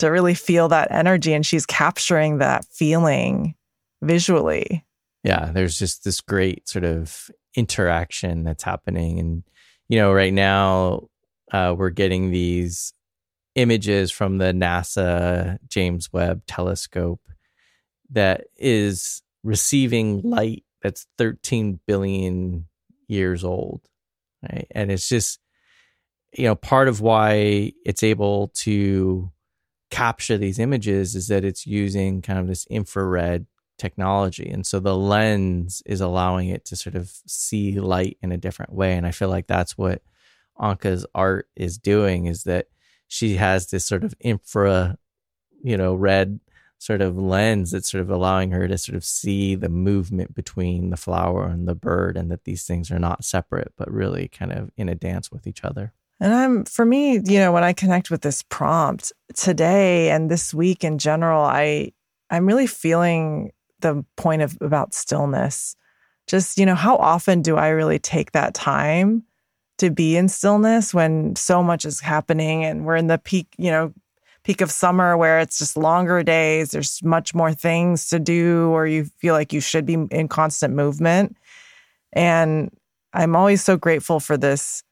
to 0.00 0.08
really 0.08 0.34
feel 0.34 0.68
that 0.68 0.90
energy. 0.90 1.32
And 1.32 1.46
she's 1.46 1.66
capturing 1.66 2.38
that 2.38 2.64
feeling 2.66 3.54
visually. 4.02 4.84
Yeah 5.22 5.50
there's 5.52 5.78
just 5.78 6.04
this 6.04 6.20
great 6.20 6.68
sort 6.68 6.84
of 6.84 7.30
interaction 7.54 8.44
that's 8.44 8.64
happening. 8.64 9.18
And 9.18 9.42
you 9.88 9.98
know 9.98 10.12
right 10.12 10.32
now 10.32 11.08
uh, 11.52 11.74
we're 11.76 11.90
getting 11.90 12.30
these 12.30 12.92
images 13.54 14.10
from 14.10 14.38
the 14.38 14.46
nasa 14.46 15.58
james 15.68 16.12
webb 16.12 16.42
telescope 16.46 17.20
that 18.10 18.46
is 18.56 19.22
receiving 19.44 20.20
light 20.22 20.64
that's 20.82 21.06
13 21.18 21.78
billion 21.86 22.66
years 23.06 23.44
old 23.44 23.80
right? 24.50 24.66
And 24.70 24.90
it's 24.90 25.08
just, 25.08 25.40
you 26.32 26.44
know, 26.44 26.54
part 26.54 26.88
of 26.88 27.00
why 27.00 27.72
it's 27.84 28.02
able 28.02 28.48
to 28.54 29.30
capture 29.90 30.36
these 30.36 30.58
images 30.58 31.14
is 31.14 31.28
that 31.28 31.44
it's 31.44 31.66
using 31.66 32.22
kind 32.22 32.38
of 32.38 32.48
this 32.48 32.66
infrared 32.66 33.46
technology. 33.78 34.48
And 34.50 34.66
so 34.66 34.80
the 34.80 34.96
lens 34.96 35.82
is 35.86 36.00
allowing 36.00 36.48
it 36.48 36.64
to 36.66 36.76
sort 36.76 36.96
of 36.96 37.12
see 37.26 37.78
light 37.78 38.18
in 38.22 38.32
a 38.32 38.36
different 38.36 38.72
way. 38.72 38.94
And 38.94 39.06
I 39.06 39.10
feel 39.10 39.28
like 39.28 39.46
that's 39.46 39.78
what 39.78 40.02
Anka's 40.58 41.06
art 41.14 41.48
is 41.56 41.78
doing 41.78 42.26
is 42.26 42.44
that 42.44 42.66
she 43.08 43.36
has 43.36 43.68
this 43.68 43.86
sort 43.86 44.04
of 44.04 44.14
infra, 44.20 44.98
you 45.62 45.76
know, 45.76 45.94
red 45.94 46.40
sort 46.78 47.00
of 47.00 47.16
lens 47.16 47.70
that's 47.70 47.90
sort 47.90 48.02
of 48.02 48.10
allowing 48.10 48.50
her 48.50 48.68
to 48.68 48.76
sort 48.76 48.96
of 48.96 49.04
see 49.04 49.54
the 49.54 49.68
movement 49.68 50.34
between 50.34 50.90
the 50.90 50.96
flower 50.96 51.46
and 51.46 51.66
the 51.66 51.74
bird 51.74 52.16
and 52.16 52.30
that 52.30 52.44
these 52.44 52.64
things 52.64 52.90
are 52.90 52.98
not 52.98 53.24
separate 53.24 53.72
but 53.76 53.90
really 53.90 54.28
kind 54.28 54.52
of 54.52 54.70
in 54.76 54.88
a 54.88 54.94
dance 54.94 55.30
with 55.30 55.46
each 55.46 55.64
other. 55.64 55.92
And 56.20 56.32
i'm 56.32 56.64
for 56.64 56.84
me 56.84 57.20
you 57.24 57.38
know 57.38 57.52
when 57.52 57.64
i 57.64 57.72
connect 57.72 58.10
with 58.10 58.22
this 58.22 58.42
prompt 58.42 59.12
today 59.34 60.10
and 60.10 60.30
this 60.30 60.54
week 60.54 60.84
in 60.84 60.98
general 60.98 61.42
i 61.42 61.92
i'm 62.30 62.46
really 62.46 62.68
feeling 62.68 63.50
the 63.84 64.04
point 64.16 64.42
of 64.42 64.58
about 64.60 64.94
stillness. 64.94 65.76
Just 66.26 66.58
you 66.58 66.66
know 66.66 66.74
how 66.74 66.96
often 66.96 67.42
do 67.42 67.56
i 67.56 67.68
really 67.68 67.98
take 67.98 68.32
that 68.32 68.54
time 68.54 69.22
to 69.78 69.90
be 69.90 70.16
in 70.16 70.28
stillness 70.28 70.94
when 70.94 71.36
so 71.36 71.62
much 71.62 71.84
is 71.84 72.00
happening 72.00 72.64
and 72.64 72.86
we're 72.86 72.96
in 72.96 73.08
the 73.08 73.18
peak 73.18 73.46
you 73.58 73.70
know 73.70 73.92
peak 74.44 74.60
of 74.60 74.70
summer 74.70 75.16
where 75.16 75.40
it's 75.40 75.58
just 75.58 75.76
longer 75.76 76.22
days, 76.22 76.70
there's 76.70 77.02
much 77.02 77.34
more 77.34 77.52
things 77.52 78.08
to 78.10 78.18
do, 78.18 78.68
or 78.68 78.86
you 78.86 79.06
feel 79.18 79.34
like 79.34 79.52
you 79.52 79.60
should 79.60 79.86
be 79.86 79.94
in 80.10 80.28
constant 80.28 80.74
movement. 80.74 81.36
And 82.12 82.70
I'm 83.12 83.34
always 83.34 83.64
so 83.64 83.76
grateful 83.76 84.20
for 84.20 84.36
this 84.36 84.82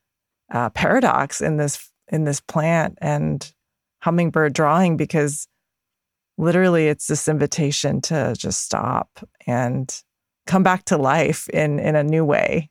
uh, 0.50 0.70
paradox 0.70 1.40
in 1.40 1.58
this 1.58 1.90
in 2.08 2.24
this 2.24 2.40
plant 2.40 2.98
and 3.00 3.52
hummingbird 4.02 4.52
drawing 4.52 4.96
because 4.96 5.46
literally 6.36 6.88
it's 6.88 7.06
this 7.06 7.28
invitation 7.28 8.00
to 8.02 8.34
just 8.36 8.62
stop 8.62 9.08
and 9.46 10.02
come 10.46 10.62
back 10.62 10.84
to 10.86 10.96
life 10.96 11.48
in 11.50 11.78
in 11.78 11.94
a 11.94 12.02
new 12.02 12.24
way. 12.24 12.70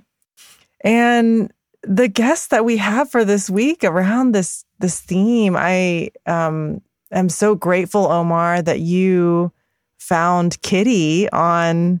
and 0.84 1.52
the 1.86 2.08
guests 2.08 2.48
that 2.48 2.64
we 2.64 2.76
have 2.78 3.10
for 3.10 3.24
this 3.24 3.48
week 3.50 3.84
around 3.84 4.32
this 4.32 4.64
this 4.80 5.00
theme, 5.00 5.56
I 5.56 6.10
um, 6.26 6.82
am 7.12 7.28
so 7.28 7.54
grateful, 7.54 8.10
Omar, 8.10 8.62
that 8.62 8.80
you 8.80 9.52
found 9.98 10.60
Kitty 10.62 11.28
on 11.30 12.00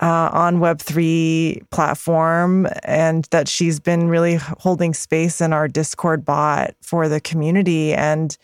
uh, 0.00 0.30
on 0.32 0.60
Web 0.60 0.80
three 0.80 1.62
platform, 1.70 2.68
and 2.84 3.24
that 3.30 3.48
she's 3.48 3.80
been 3.80 4.08
really 4.08 4.36
holding 4.36 4.94
space 4.94 5.40
in 5.40 5.52
our 5.52 5.68
Discord 5.68 6.24
bot 6.24 6.74
for 6.80 7.08
the 7.08 7.20
community, 7.20 7.94
and 7.94 8.36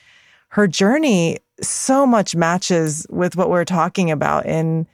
her 0.48 0.66
journey 0.66 1.38
so 1.60 2.06
much 2.06 2.34
matches 2.34 3.06
with 3.10 3.36
what 3.36 3.50
we're 3.50 3.64
talking 3.64 4.10
about 4.10 4.46
in 4.46 4.86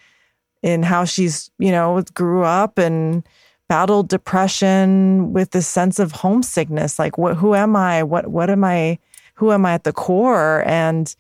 in 0.63 0.83
how 0.83 1.05
she's 1.05 1.51
you 1.59 1.73
know 1.73 2.03
grew 2.15 2.45
up 2.45 2.79
and 2.79 3.25
battled 3.71 4.09
depression 4.09 5.33
with 5.33 5.53
this 5.53 5.69
sense 5.69 6.01
of 6.01 6.11
homesickness. 6.11 6.99
Like 6.99 7.17
what 7.17 7.37
who 7.37 7.55
am 7.55 7.77
i? 7.77 8.03
What 8.03 8.27
what 8.27 8.51
am 8.51 8.65
i 8.65 8.99
who 9.35 9.53
am 9.53 9.65
i 9.65 9.75
at 9.75 9.85
the 9.85 9.93
core? 9.93 10.65
And 10.67 11.15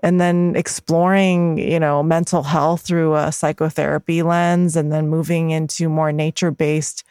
and 0.00 0.20
then 0.20 0.54
exploring 0.54 1.58
you 1.58 1.80
know 1.80 2.00
mental 2.00 2.44
health 2.44 2.82
through 2.82 3.16
a 3.16 3.32
psychotherapy 3.32 4.22
lens 4.22 4.76
and 4.76 4.92
then 4.92 5.08
moving 5.08 5.50
into 5.50 5.88
more 5.88 6.12
nature 6.12 6.52
based 6.52 7.02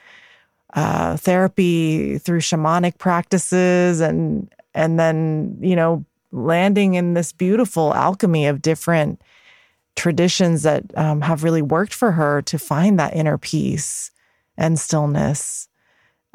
uh, 0.75 1.17
therapy 1.17 2.17
through 2.17 2.39
shamanic 2.39 2.98
practices 2.98 4.00
and 4.00 4.50
and 4.74 4.98
then 4.98 5.57
you 5.59 5.75
know 5.75 6.05
landing 6.31 6.93
in 6.93 7.15
this 7.15 7.33
beautiful 7.33 7.93
alchemy 7.93 8.48
of 8.48 8.62
different 8.62 9.21
traditions 9.98 10.63
that 10.63 10.86
um, 10.95 11.19
have 11.19 11.43
really 11.43 11.62
worked 11.62 11.93
for 11.93 12.13
her 12.13 12.41
to 12.43 12.57
find 12.57 12.98
that 12.98 13.13
inner 13.13 13.38
peace 13.38 14.12
and 14.59 14.79
stillness. 14.79 15.67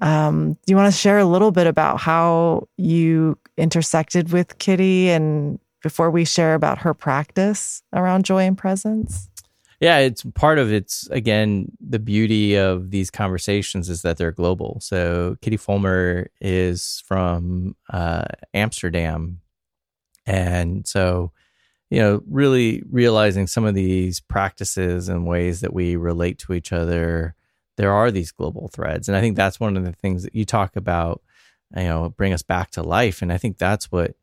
Um, 0.00 0.54
do 0.54 0.72
you 0.72 0.76
want 0.76 0.92
to 0.92 0.98
share 0.98 1.18
a 1.18 1.24
little 1.24 1.52
bit 1.52 1.68
about 1.68 2.00
how 2.00 2.66
you 2.76 3.38
intersected 3.56 4.32
with 4.32 4.58
Kitty 4.58 5.10
and 5.10 5.60
before 5.82 6.10
we 6.10 6.24
share 6.24 6.54
about 6.54 6.78
her 6.78 6.94
practice 6.94 7.82
around 7.92 8.24
joy 8.24 8.42
and 8.42 8.58
presence? 8.58 9.28
yeah, 9.80 9.98
it's 9.98 10.22
part 10.34 10.58
of 10.58 10.72
it's 10.72 11.06
again 11.10 11.70
the 11.78 11.98
beauty 11.98 12.56
of 12.56 12.90
these 12.90 13.10
conversations 13.10 13.90
is 13.90 14.02
that 14.02 14.16
they're 14.16 14.32
global. 14.32 14.78
So 14.80 15.36
Kitty 15.42 15.58
Fulmer 15.58 16.30
is 16.40 17.02
from 17.06 17.76
uh, 17.92 18.24
Amsterdam, 18.54 19.40
and 20.26 20.86
so 20.86 21.32
you 21.90 22.00
know, 22.00 22.22
really 22.28 22.82
realizing 22.90 23.46
some 23.46 23.64
of 23.64 23.74
these 23.74 24.20
practices 24.20 25.08
and 25.08 25.26
ways 25.26 25.60
that 25.60 25.74
we 25.74 25.96
relate 25.96 26.38
to 26.40 26.54
each 26.54 26.72
other, 26.72 27.34
there 27.76 27.92
are 27.92 28.10
these 28.10 28.32
global 28.32 28.68
threads, 28.68 29.08
and 29.08 29.16
I 29.16 29.20
think 29.20 29.36
that's 29.36 29.60
one 29.60 29.76
of 29.76 29.84
the 29.84 29.92
things 29.92 30.22
that 30.22 30.34
you 30.34 30.44
talk 30.44 30.76
about. 30.76 31.22
You 31.76 31.84
know, 31.84 32.08
bring 32.10 32.32
us 32.32 32.42
back 32.42 32.70
to 32.72 32.82
life, 32.82 33.20
and 33.20 33.32
I 33.32 33.38
think 33.38 33.58
that's 33.58 33.90
what 33.90 34.14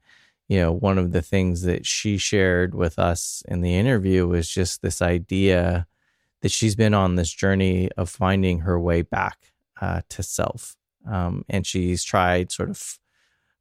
you 0.51 0.59
know, 0.59 0.73
one 0.73 0.97
of 0.97 1.13
the 1.13 1.21
things 1.21 1.61
that 1.61 1.85
she 1.85 2.17
shared 2.17 2.75
with 2.75 2.99
us 2.99 3.41
in 3.47 3.61
the 3.61 3.73
interview 3.73 4.27
was 4.27 4.49
just 4.49 4.81
this 4.81 5.01
idea 5.01 5.87
that 6.41 6.51
she's 6.51 6.75
been 6.75 6.93
on 6.93 7.15
this 7.15 7.31
journey 7.31 7.89
of 7.95 8.09
finding 8.09 8.59
her 8.59 8.77
way 8.77 9.01
back 9.01 9.53
uh, 9.79 10.01
to 10.09 10.21
self. 10.21 10.75
Um, 11.09 11.45
and 11.47 11.65
she's 11.65 12.03
tried 12.03 12.51
sort 12.51 12.69
of 12.69 12.99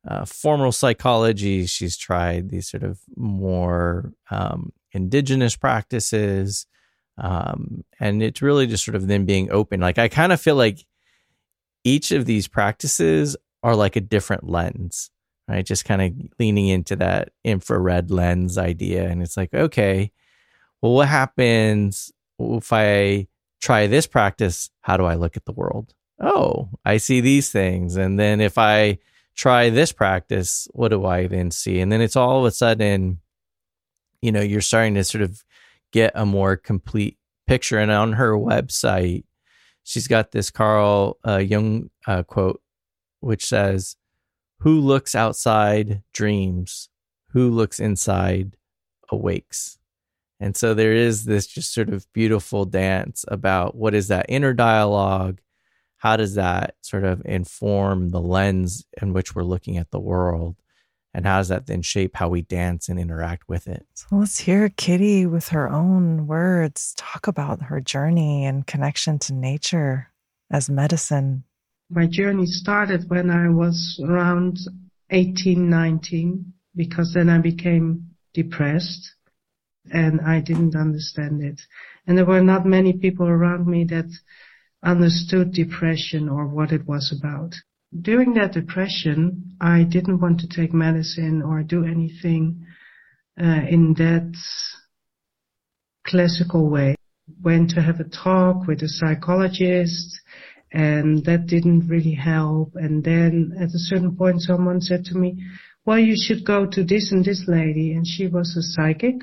uh, 0.05 0.25
formal 0.25 0.73
psychology, 0.73 1.65
she's 1.67 1.97
tried 1.97 2.49
these 2.49 2.69
sort 2.69 2.83
of 2.83 2.99
more 3.15 4.13
um, 4.33 4.73
indigenous 4.91 5.55
practices. 5.55 6.67
Um, 7.19 7.85
and 7.99 8.23
it's 8.23 8.43
really 8.43 8.67
just 8.67 8.85
sort 8.85 8.95
of 8.95 9.07
them 9.07 9.27
being 9.27 9.51
open. 9.51 9.81
Like, 9.81 9.99
I 9.99 10.09
kind 10.09 10.33
of 10.33 10.41
feel 10.41 10.57
like 10.57 10.87
each 11.85 12.13
of 12.13 12.25
these 12.25 12.49
practices 12.49 13.37
are 13.63 13.77
like 13.77 13.97
a 13.97 14.01
different 14.01 14.49
lens 14.49 15.11
right? 15.51 15.67
Just 15.67 15.85
kind 15.85 16.01
of 16.01 16.31
leaning 16.39 16.69
into 16.69 16.97
that 16.97 17.31
infrared 17.43 18.11
lens 18.11 18.57
idea. 18.57 19.09
And 19.09 19.21
it's 19.21 19.37
like, 19.37 19.53
okay, 19.53 20.13
well, 20.81 20.93
what 20.93 21.09
happens 21.09 22.13
if 22.39 22.73
I 22.73 23.27
try 23.61 23.89
this 23.89 24.07
practice? 24.07 24.71
How 24.83 24.97
do 24.97 25.05
I 25.05 25.15
look 25.15 25.37
at 25.37 25.45
the 25.45 25.53
world? 25.53 25.93
Oh, 26.21 26.71
I 26.85 26.99
see 26.99 27.21
these 27.21 27.51
things. 27.51 27.97
And 27.97 28.19
then 28.19 28.41
if 28.41 28.59
I 28.59 28.99
try 29.35 29.71
this 29.71 29.91
practice, 29.91 30.69
what 30.73 30.89
do 30.89 31.05
I 31.05 31.27
then 31.27 31.51
see? 31.51 31.81
And 31.81 31.91
then 31.91 32.01
it's 32.01 32.17
all 32.17 32.39
of 32.39 32.45
a 32.45 32.53
sudden, 32.53 33.21
you 34.23 34.31
know, 34.31 34.41
you're 34.41 34.61
starting 34.61 34.95
to 34.95 35.05
sort 35.05 35.23
of 35.23 35.43
get 35.93 36.13
a 36.15 36.27
more 36.27 36.57
complete 36.57 37.19
picture. 37.47 37.79
And 37.79 37.91
on 37.91 38.13
her 38.15 38.33
website, 38.33 39.25
she's 39.83 40.09
got 40.09 40.31
this 40.31 40.51
Carl 40.51 41.19
uh, 41.27 41.39
Jung 41.39 41.91
uh, 42.07 42.23
quote, 42.23 42.61
which 43.21 43.47
says, 43.47 43.97
who 44.61 44.79
looks 44.81 45.15
outside 45.15 46.03
dreams, 46.13 46.89
who 47.33 47.51
looks 47.51 47.81
inside 47.81 48.57
awakes. 49.11 49.79
And 50.39 50.57
so 50.57 50.75
there 50.75 50.93
is 50.93 51.25
this 51.25 51.47
just 51.47 51.73
sort 51.75 51.91
of 51.91 52.11
beautiful 52.13 52.65
dance 52.65 53.25
about 53.29 53.75
what 53.75 53.95
is 53.95 54.09
that 54.09 54.27
inner 54.29 54.55
dialogue? 54.55 55.41
How 55.99 56.17
does 56.17 56.35
that 56.35 56.77
sort 56.81 57.05
of 57.05 57.21
inform 57.27 58.09
the 58.09 58.23
lens 58.23 58.87
in 59.03 59.13
which 59.13 59.35
we're 59.35 59.43
looking 59.43 59.77
at 59.77 59.91
the 59.91 60.01
world? 60.01 60.57
And 61.13 61.27
how 61.27 61.39
does 61.39 61.49
that 61.49 61.67
then 61.67 61.83
shape 61.83 62.17
how 62.17 62.29
we 62.29 62.43
dance 62.43 62.89
and 62.89 62.99
interact 62.99 63.49
with 63.49 63.67
it? 63.67 63.87
So 63.95 64.07
let's 64.13 64.39
hear 64.39 64.69
Kitty 64.69 65.27
with 65.27 65.49
her 65.49 65.69
own 65.69 66.27
words 66.27 66.95
talk 66.97 67.27
about 67.27 67.63
her 67.63 67.81
journey 67.81 68.45
and 68.45 68.67
connection 68.67 69.19
to 69.21 69.35
nature 69.35 70.09
as 70.51 70.71
medicine 70.71 71.45
my 71.91 72.07
journey 72.07 72.47
started 72.47 73.11
when 73.11 73.31
I 73.31 73.49
was 73.49 74.01
around 74.05 74.59
18, 75.11 75.69
19, 75.69 76.53
because 76.77 77.13
then 77.13 77.29
I 77.29 77.39
became 77.39 78.11
depressed 78.33 79.15
and 79.93 80.21
I 80.21 80.41
didn't 80.41 80.77
understand 80.77 81.43
it. 81.43 81.61
And 82.07 82.17
there 82.17 82.25
were 82.25 82.43
not 82.43 82.65
many 82.65 82.93
people 82.93 83.27
around 83.27 83.67
me 83.67 83.85
that 83.85 84.09
understood 84.85 85.53
depression 85.53 86.29
or 86.29 86.47
what 86.47 86.71
it 86.71 86.87
was 86.87 87.13
about. 87.19 87.55
During 87.99 88.35
that 88.35 88.53
depression, 88.53 89.57
I 89.61 89.83
didn't 89.83 90.21
want 90.21 90.41
to 90.41 90.49
take 90.49 90.73
medicine 90.73 91.43
or 91.43 91.63
do 91.63 91.85
anything 91.85 92.65
uh, 93.41 93.63
in 93.69 93.95
that 93.95 94.33
classical 96.07 96.71
way. 96.71 96.95
Went 97.43 97.71
to 97.71 97.83
have 97.83 97.99
a 97.99 98.05
talk 98.05 98.67
with 98.67 98.83
a 98.83 98.89
psychologist 98.89 100.21
and 100.73 101.25
that 101.25 101.47
didn't 101.47 101.89
really 101.89 102.15
help. 102.15 102.73
And 102.77 103.03
then 103.03 103.53
at 103.59 103.69
a 103.69 103.79
certain 103.79 104.17
point, 104.17 104.43
someone 104.43 104.81
said 104.81 105.05
to 105.07 105.17
me, 105.17 105.43
well, 105.85 105.99
you 105.99 106.15
should 106.17 106.45
go 106.45 106.67
to 106.67 106.85
this 106.85 107.11
and 107.11 107.25
this 107.25 107.45
lady. 107.49 107.93
And 107.93 108.07
she 108.07 108.29
was 108.29 108.57
a 108.57 108.63
psychic. 108.63 109.17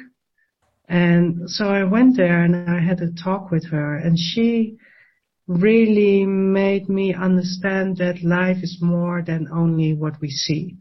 And 0.90 1.50
so 1.50 1.70
I 1.70 1.84
went 1.86 2.18
there 2.18 2.44
and 2.44 2.70
I 2.70 2.82
had 2.82 3.00
a 3.00 3.14
talk 3.14 3.50
with 3.50 3.70
her 3.70 3.96
and 3.98 4.18
she 4.18 4.78
really 5.48 6.26
made 6.26 6.90
me 6.90 7.14
understand 7.14 7.98
that 7.98 8.24
life 8.24 8.58
is 8.62 8.80
more 8.82 9.22
than 9.26 9.48
only 9.52 9.94
what 9.94 10.20
we 10.20 10.30
see. 10.30 10.78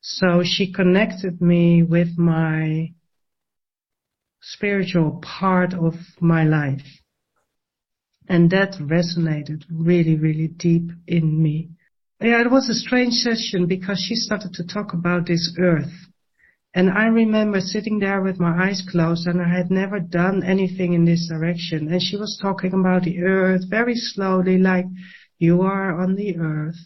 So 0.00 0.42
she 0.42 0.72
connected 0.72 1.40
me 1.40 1.82
with 1.82 2.16
my 2.16 2.92
spiritual 4.40 5.20
part 5.22 5.74
of 5.74 5.94
my 6.20 6.44
life. 6.44 6.86
And 8.28 8.50
that 8.50 8.74
resonated 8.74 9.64
really, 9.70 10.16
really 10.16 10.48
deep 10.48 10.90
in 11.06 11.42
me. 11.42 11.70
Yeah, 12.20 12.40
it 12.40 12.50
was 12.50 12.68
a 12.68 12.74
strange 12.74 13.14
session 13.14 13.66
because 13.66 14.04
she 14.06 14.14
started 14.14 14.54
to 14.54 14.66
talk 14.66 14.92
about 14.92 15.26
this 15.26 15.56
earth. 15.58 15.92
And 16.72 16.88
I 16.90 17.06
remember 17.06 17.60
sitting 17.60 17.98
there 17.98 18.22
with 18.22 18.38
my 18.38 18.68
eyes 18.68 18.82
closed 18.90 19.26
and 19.26 19.42
I 19.42 19.48
had 19.48 19.70
never 19.70 19.98
done 19.98 20.44
anything 20.44 20.92
in 20.92 21.04
this 21.04 21.28
direction. 21.28 21.92
And 21.92 22.00
she 22.00 22.16
was 22.16 22.38
talking 22.40 22.72
about 22.72 23.02
the 23.02 23.22
earth 23.22 23.62
very 23.68 23.96
slowly, 23.96 24.56
like 24.58 24.86
you 25.38 25.62
are 25.62 26.00
on 26.00 26.14
the 26.14 26.36
earth. 26.38 26.78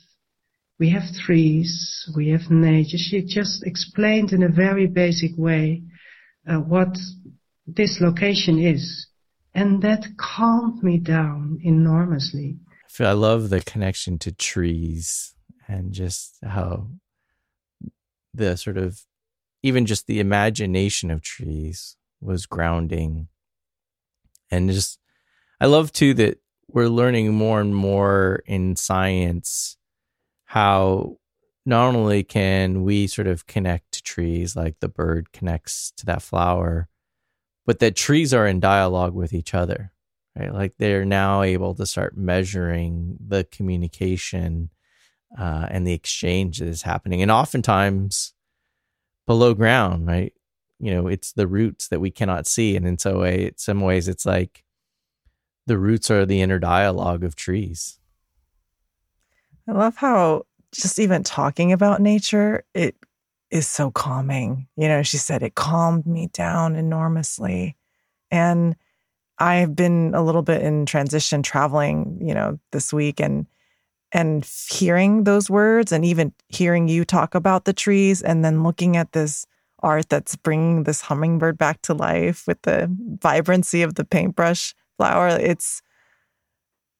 We 0.78 0.90
have 0.90 1.02
trees. 1.26 2.10
We 2.16 2.30
have 2.30 2.50
nature. 2.50 2.96
She 2.96 3.24
just 3.26 3.62
explained 3.66 4.32
in 4.32 4.42
a 4.42 4.48
very 4.48 4.86
basic 4.86 5.32
way 5.36 5.82
uh, 6.48 6.56
what 6.56 6.96
this 7.66 8.00
location 8.00 8.58
is. 8.58 9.06
And 9.54 9.82
that 9.82 10.04
calmed 10.18 10.82
me 10.82 10.98
down 10.98 11.58
enormously. 11.62 12.56
I, 12.98 13.04
I 13.04 13.12
love 13.12 13.50
the 13.50 13.60
connection 13.60 14.18
to 14.20 14.32
trees 14.32 15.34
and 15.68 15.92
just 15.92 16.38
how 16.42 16.88
the 18.32 18.56
sort 18.56 18.78
of 18.78 19.00
even 19.64 19.86
just 19.86 20.06
the 20.06 20.20
imagination 20.20 21.10
of 21.10 21.22
trees 21.22 21.96
was 22.20 22.44
grounding. 22.44 23.28
And 24.50 24.70
just, 24.70 24.98
I 25.58 25.64
love 25.64 25.90
too 25.90 26.12
that 26.14 26.38
we're 26.68 26.88
learning 26.88 27.32
more 27.32 27.62
and 27.62 27.74
more 27.74 28.42
in 28.44 28.76
science 28.76 29.78
how 30.44 31.16
not 31.64 31.94
only 31.94 32.22
can 32.22 32.82
we 32.82 33.06
sort 33.06 33.26
of 33.26 33.46
connect 33.46 33.92
to 33.92 34.02
trees 34.02 34.54
like 34.54 34.80
the 34.80 34.88
bird 34.88 35.32
connects 35.32 35.94
to 35.96 36.04
that 36.04 36.20
flower, 36.20 36.90
but 37.64 37.78
that 37.78 37.96
trees 37.96 38.34
are 38.34 38.46
in 38.46 38.60
dialogue 38.60 39.14
with 39.14 39.32
each 39.32 39.54
other, 39.54 39.92
right? 40.36 40.52
Like 40.52 40.74
they're 40.78 41.06
now 41.06 41.40
able 41.40 41.74
to 41.76 41.86
start 41.86 42.18
measuring 42.18 43.16
the 43.26 43.44
communication 43.44 44.68
uh, 45.38 45.68
and 45.70 45.86
the 45.86 45.94
exchange 45.94 46.58
that 46.58 46.68
is 46.68 46.82
happening. 46.82 47.22
And 47.22 47.30
oftentimes 47.30 48.33
below 49.26 49.54
ground, 49.54 50.06
right? 50.06 50.32
You 50.78 50.92
know, 50.92 51.06
it's 51.06 51.32
the 51.32 51.46
roots 51.46 51.88
that 51.88 52.00
we 52.00 52.10
cannot 52.10 52.46
see. 52.46 52.76
And 52.76 52.86
in 52.86 52.98
so 52.98 53.20
way, 53.20 53.46
in 53.46 53.58
some 53.58 53.80
ways, 53.80 54.08
it's 54.08 54.26
like 54.26 54.64
the 55.66 55.78
roots 55.78 56.10
are 56.10 56.26
the 56.26 56.42
inner 56.42 56.58
dialogue 56.58 57.24
of 57.24 57.36
trees. 57.36 57.98
I 59.68 59.72
love 59.72 59.96
how 59.96 60.44
just 60.72 60.98
even 60.98 61.22
talking 61.22 61.72
about 61.72 62.00
nature, 62.00 62.64
it 62.74 62.96
is 63.50 63.66
so 63.66 63.90
calming. 63.90 64.66
You 64.76 64.88
know, 64.88 65.02
she 65.02 65.16
said 65.16 65.42
it 65.42 65.54
calmed 65.54 66.06
me 66.06 66.26
down 66.32 66.76
enormously. 66.76 67.76
And 68.30 68.76
I've 69.38 69.74
been 69.74 70.14
a 70.14 70.22
little 70.22 70.42
bit 70.42 70.62
in 70.62 70.86
transition 70.86 71.42
traveling, 71.42 72.18
you 72.20 72.34
know, 72.34 72.58
this 72.72 72.92
week 72.92 73.20
and 73.20 73.46
and 74.14 74.48
hearing 74.70 75.24
those 75.24 75.50
words 75.50 75.92
and 75.92 76.04
even 76.04 76.32
hearing 76.48 76.88
you 76.88 77.04
talk 77.04 77.34
about 77.34 77.66
the 77.66 77.74
trees 77.74 78.22
and 78.22 78.44
then 78.44 78.62
looking 78.62 78.96
at 78.96 79.12
this 79.12 79.44
art 79.80 80.08
that's 80.08 80.36
bringing 80.36 80.84
this 80.84 81.02
hummingbird 81.02 81.58
back 81.58 81.82
to 81.82 81.92
life 81.92 82.46
with 82.46 82.62
the 82.62 82.88
vibrancy 83.20 83.82
of 83.82 83.96
the 83.96 84.04
paintbrush 84.04 84.74
flower 84.96 85.28
it's 85.28 85.82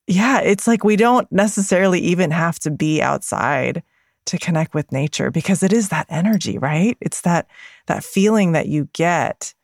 yeah 0.07 0.41
it's 0.41 0.67
like 0.67 0.85
we 0.85 0.97
don't 0.97 1.31
necessarily 1.33 2.01
even 2.01 2.31
have 2.31 2.59
to 2.59 2.71
be 2.71 3.01
outside 3.01 3.83
to 4.27 4.39
connect 4.39 4.75
with 4.75 4.93
nature 4.93 5.31
because 5.31 5.63
it 5.63 5.73
is 5.73 5.91
that 5.91 6.07
energy, 6.09 6.59
right? 6.59 6.97
It's 7.01 7.21
that 7.23 7.47
that 7.87 8.05
feeling 8.05 8.53
that 8.53 8.69
you 8.69 8.89
get 8.93 9.55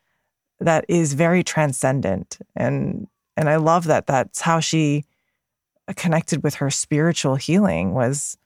that 0.61 0.85
is 0.89 1.15
very 1.15 1.43
transcendent 1.43 2.39
and 2.55 3.07
and 3.37 3.49
I 3.49 3.57
love 3.57 3.85
that 3.85 4.07
that's 4.07 4.41
how 4.41 4.61
she 4.61 5.05
connected 5.97 6.43
with 6.43 6.57
her 6.57 6.71
spiritual 6.71 7.37
healing 7.37 7.93
was 7.93 8.37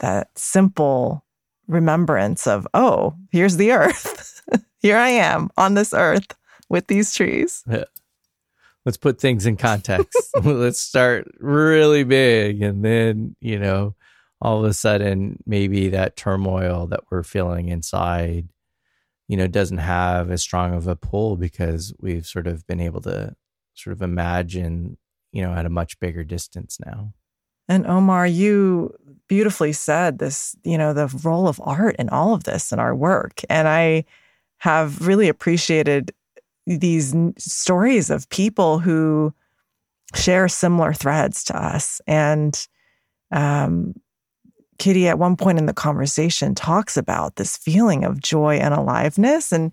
that 0.00 0.28
simple 0.36 1.24
remembrance 1.68 2.46
of 2.46 2.66
oh, 2.74 3.14
here's 3.30 3.56
the 3.56 3.72
earth. 3.72 4.42
Here 4.80 4.96
I 4.96 5.08
am 5.08 5.50
on 5.56 5.74
this 5.74 5.92
earth 5.92 6.26
with 6.68 6.86
these 6.86 7.12
trees. 7.14 7.64
Yeah. 7.68 7.84
let's 8.84 8.96
put 8.96 9.20
things 9.20 9.46
in 9.46 9.56
context. 9.56 10.30
let's 10.44 10.80
start 10.80 11.28
really 11.40 12.04
big. 12.04 12.62
And 12.62 12.84
then, 12.84 13.36
you 13.40 13.58
know, 13.58 13.94
all 14.40 14.58
of 14.64 14.70
a 14.70 14.74
sudden, 14.74 15.42
maybe 15.46 15.88
that 15.88 16.16
turmoil 16.16 16.86
that 16.88 17.00
we're 17.10 17.22
feeling 17.22 17.68
inside, 17.68 18.48
you 19.28 19.36
know, 19.36 19.46
doesn't 19.46 19.78
have 19.78 20.30
as 20.30 20.42
strong 20.42 20.74
of 20.74 20.86
a 20.86 20.94
pull 20.94 21.36
because 21.36 21.94
we've 22.00 22.26
sort 22.26 22.46
of 22.46 22.66
been 22.66 22.80
able 22.80 23.00
to 23.02 23.34
sort 23.74 23.92
of 23.92 24.02
imagine, 24.02 24.98
you 25.36 25.42
know, 25.42 25.52
at 25.52 25.66
a 25.66 25.70
much 25.70 26.00
bigger 26.00 26.24
distance 26.24 26.78
now. 26.86 27.12
And 27.68 27.86
Omar, 27.86 28.26
you 28.26 28.94
beautifully 29.28 29.74
said 29.74 30.18
this, 30.18 30.56
you 30.64 30.78
know, 30.78 30.94
the 30.94 31.08
role 31.22 31.46
of 31.46 31.60
art 31.62 31.94
in 31.98 32.08
all 32.08 32.32
of 32.32 32.44
this 32.44 32.72
in 32.72 32.78
our 32.78 32.94
work. 32.94 33.42
And 33.50 33.68
I 33.68 34.06
have 34.58 35.06
really 35.06 35.28
appreciated 35.28 36.12
these 36.66 37.14
stories 37.36 38.08
of 38.08 38.30
people 38.30 38.78
who 38.78 39.34
share 40.14 40.48
similar 40.48 40.94
threads 40.94 41.44
to 41.44 41.62
us. 41.62 42.00
And 42.06 42.66
um, 43.30 43.94
Kitty, 44.78 45.06
at 45.06 45.18
one 45.18 45.36
point 45.36 45.58
in 45.58 45.66
the 45.66 45.74
conversation, 45.74 46.54
talks 46.54 46.96
about 46.96 47.36
this 47.36 47.58
feeling 47.58 48.04
of 48.04 48.22
joy 48.22 48.56
and 48.56 48.72
aliveness. 48.72 49.52
And 49.52 49.70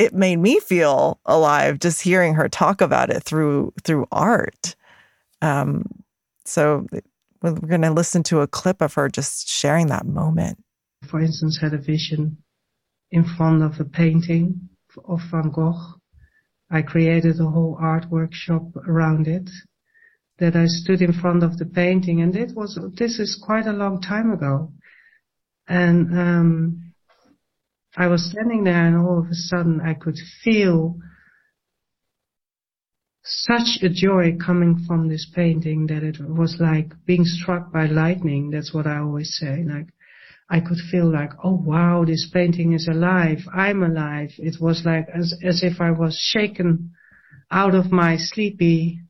it 0.00 0.14
made 0.14 0.38
me 0.38 0.60
feel 0.60 1.20
alive 1.26 1.78
just 1.78 2.00
hearing 2.02 2.34
her 2.34 2.48
talk 2.48 2.80
about 2.80 3.10
it 3.10 3.22
through 3.22 3.72
through 3.84 4.06
art. 4.10 4.74
Um, 5.42 5.84
so 6.44 6.86
we're 7.42 7.52
going 7.52 7.82
to 7.82 7.90
listen 7.90 8.22
to 8.24 8.40
a 8.40 8.46
clip 8.46 8.82
of 8.82 8.94
her 8.94 9.08
just 9.08 9.48
sharing 9.48 9.86
that 9.88 10.06
moment. 10.06 10.62
For 11.08 11.20
instance, 11.20 11.58
had 11.60 11.74
a 11.74 11.78
vision 11.78 12.38
in 13.10 13.24
front 13.24 13.62
of 13.62 13.80
a 13.80 13.84
painting 13.84 14.68
of 15.06 15.20
Van 15.30 15.50
Gogh 15.50 16.00
I 16.70 16.82
created 16.82 17.40
a 17.40 17.50
whole 17.50 17.76
art 17.80 18.06
workshop 18.10 18.62
around 18.76 19.26
it 19.26 19.50
that 20.38 20.54
I 20.54 20.66
stood 20.66 21.02
in 21.02 21.12
front 21.12 21.42
of 21.42 21.58
the 21.58 21.66
painting 21.66 22.22
and 22.22 22.34
it 22.36 22.54
was, 22.54 22.78
this 22.96 23.18
is 23.18 23.42
quite 23.44 23.66
a 23.66 23.72
long 23.72 24.00
time 24.00 24.30
ago. 24.30 24.72
And, 25.66 26.16
um, 26.16 26.89
I 27.96 28.06
was 28.06 28.30
standing 28.30 28.64
there 28.64 28.86
and 28.86 28.96
all 28.96 29.18
of 29.18 29.26
a 29.26 29.34
sudden 29.34 29.80
I 29.80 29.94
could 29.94 30.16
feel 30.44 30.96
such 33.22 33.82
a 33.82 33.88
joy 33.88 34.36
coming 34.36 34.84
from 34.86 35.08
this 35.08 35.30
painting 35.34 35.86
that 35.88 36.02
it 36.02 36.18
was 36.20 36.56
like 36.60 36.92
being 37.04 37.24
struck 37.24 37.72
by 37.72 37.86
lightning. 37.86 38.50
That's 38.50 38.72
what 38.72 38.86
I 38.86 38.98
always 38.98 39.36
say. 39.38 39.64
Like 39.64 39.88
I 40.48 40.60
could 40.60 40.78
feel 40.90 41.10
like, 41.10 41.30
oh 41.44 41.54
wow, 41.54 42.04
this 42.04 42.28
painting 42.32 42.72
is 42.72 42.88
alive. 42.88 43.38
I'm 43.54 43.82
alive. 43.82 44.30
It 44.38 44.60
was 44.60 44.82
like 44.84 45.06
as, 45.14 45.34
as 45.44 45.62
if 45.62 45.80
I 45.80 45.90
was 45.90 46.18
shaken 46.18 46.92
out 47.50 47.74
of 47.74 47.92
my 47.92 48.16
sleepy, 48.16 49.00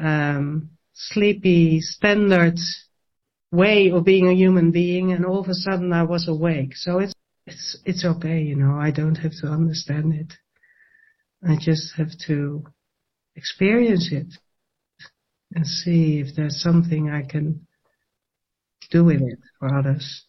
um, 0.00 0.70
sleepy 0.92 1.80
standard 1.80 2.58
way 3.50 3.90
of 3.90 4.04
being 4.04 4.28
a 4.28 4.34
human 4.34 4.70
being. 4.70 5.12
And 5.12 5.24
all 5.24 5.40
of 5.40 5.48
a 5.48 5.54
sudden 5.54 5.92
I 5.92 6.02
was 6.02 6.28
awake. 6.28 6.76
So 6.76 6.98
it's, 6.98 7.14
it's, 7.46 7.78
it's 7.84 8.04
okay. 8.04 8.40
You 8.40 8.56
know, 8.56 8.78
I 8.78 8.90
don't 8.90 9.16
have 9.16 9.32
to 9.40 9.48
understand 9.48 10.14
it. 10.14 10.32
I 11.46 11.56
just 11.60 11.94
have 11.96 12.10
to 12.26 12.64
experience 13.36 14.10
it 14.12 14.26
and 15.54 15.66
see 15.66 16.20
if 16.20 16.34
there's 16.34 16.60
something 16.60 17.10
I 17.10 17.22
can 17.22 17.66
do 18.90 19.04
with 19.04 19.22
it 19.22 19.38
for 19.58 19.74
others. 19.74 20.24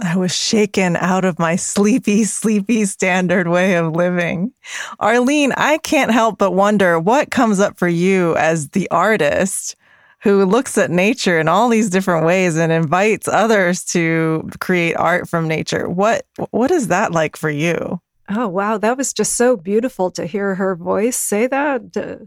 I 0.00 0.16
was 0.16 0.34
shaken 0.34 0.96
out 0.96 1.26
of 1.26 1.38
my 1.38 1.56
sleepy, 1.56 2.24
sleepy 2.24 2.86
standard 2.86 3.46
way 3.46 3.74
of 3.74 3.92
living. 3.92 4.52
Arlene, 4.98 5.52
I 5.52 5.76
can't 5.78 6.10
help 6.10 6.38
but 6.38 6.52
wonder 6.52 6.98
what 6.98 7.30
comes 7.30 7.60
up 7.60 7.78
for 7.78 7.88
you 7.88 8.34
as 8.36 8.70
the 8.70 8.88
artist 8.90 9.76
who 10.22 10.44
looks 10.44 10.78
at 10.78 10.90
nature 10.90 11.38
in 11.38 11.48
all 11.48 11.68
these 11.68 11.90
different 11.90 12.24
ways 12.24 12.56
and 12.56 12.70
invites 12.70 13.26
others 13.26 13.84
to 13.84 14.48
create 14.60 14.94
art 14.94 15.28
from 15.28 15.48
nature. 15.48 15.88
What 15.88 16.26
what 16.50 16.70
is 16.70 16.88
that 16.88 17.12
like 17.12 17.36
for 17.36 17.50
you? 17.50 18.00
Oh 18.28 18.48
wow, 18.48 18.78
that 18.78 18.96
was 18.96 19.12
just 19.12 19.34
so 19.34 19.56
beautiful 19.56 20.10
to 20.12 20.24
hear 20.26 20.54
her 20.54 20.76
voice 20.76 21.16
say 21.16 21.46
that. 21.48 22.26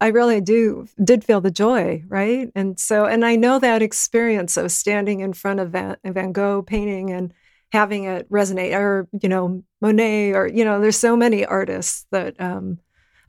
I 0.00 0.08
really 0.08 0.40
do 0.40 0.88
did 1.02 1.24
feel 1.24 1.40
the 1.40 1.50
joy, 1.50 2.04
right? 2.08 2.50
And 2.54 2.78
so, 2.78 3.06
and 3.06 3.24
I 3.24 3.36
know 3.36 3.58
that 3.58 3.82
experience 3.82 4.56
of 4.56 4.72
standing 4.72 5.20
in 5.20 5.32
front 5.32 5.60
of 5.60 5.70
Van, 5.70 5.96
Van 6.04 6.32
Gogh 6.32 6.62
painting 6.62 7.10
and 7.10 7.32
having 7.70 8.04
it 8.04 8.28
resonate, 8.30 8.76
or 8.76 9.08
you 9.22 9.28
know 9.28 9.62
Monet, 9.80 10.32
or 10.32 10.46
you 10.48 10.64
know, 10.64 10.80
there's 10.80 10.98
so 10.98 11.16
many 11.16 11.46
artists 11.46 12.04
that 12.10 12.38
um, 12.40 12.78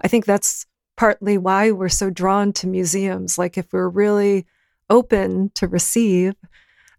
I 0.02 0.08
think 0.10 0.26
that's 0.26 0.66
partly 0.95 1.38
why 1.38 1.71
we're 1.71 1.89
so 1.89 2.10
drawn 2.10 2.53
to 2.53 2.67
museums. 2.67 3.38
Like 3.38 3.58
if 3.58 3.71
we're 3.73 3.89
really 3.89 4.45
open 4.89 5.49
to 5.56 5.67
receive, 5.67 6.36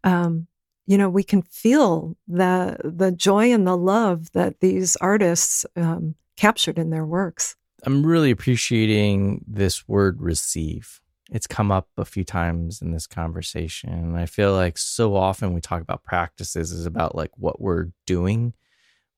um, 0.03 0.47
you 0.87 0.99
know, 0.99 1.09
we 1.09 1.23
can 1.23 1.43
feel 1.43 2.17
the 2.29 2.77
the 2.85 3.13
joy 3.13 3.53
and 3.53 3.67
the 3.67 3.77
love 3.77 4.31
that 4.33 4.61
these 4.61 4.97
artists 4.97 5.65
um, 5.77 6.15
captured 6.37 6.79
in 6.79 6.91
their 6.91 7.07
works. 7.07 7.57
I'm 7.87 8.05
really 8.05 8.31
appreciating 8.31 9.45
this 9.47 9.87
word 9.89 10.21
receive. 10.21 11.01
It's 11.31 11.47
come 11.47 11.71
up 11.71 11.89
a 11.97 12.05
few 12.05 12.25
times 12.25 12.83
in 12.83 12.93
this 12.93 13.07
conversation. 13.07 13.91
And 13.91 14.17
I 14.17 14.27
feel 14.27 14.53
like 14.53 14.77
so 14.79 15.17
often 15.17 15.55
we 15.55 15.61
talk 15.61 15.81
about 15.81 16.05
practices 16.05 16.71
is 16.71 16.87
about 16.87 17.15
like 17.15 17.31
what 17.37 17.61
we're 17.61 17.89
doing, 18.07 18.55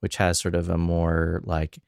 which 0.01 0.17
has 0.17 0.39
sort 0.39 0.55
of 0.55 0.69
a 0.69 0.79
more 0.79 1.43
like 1.45 1.79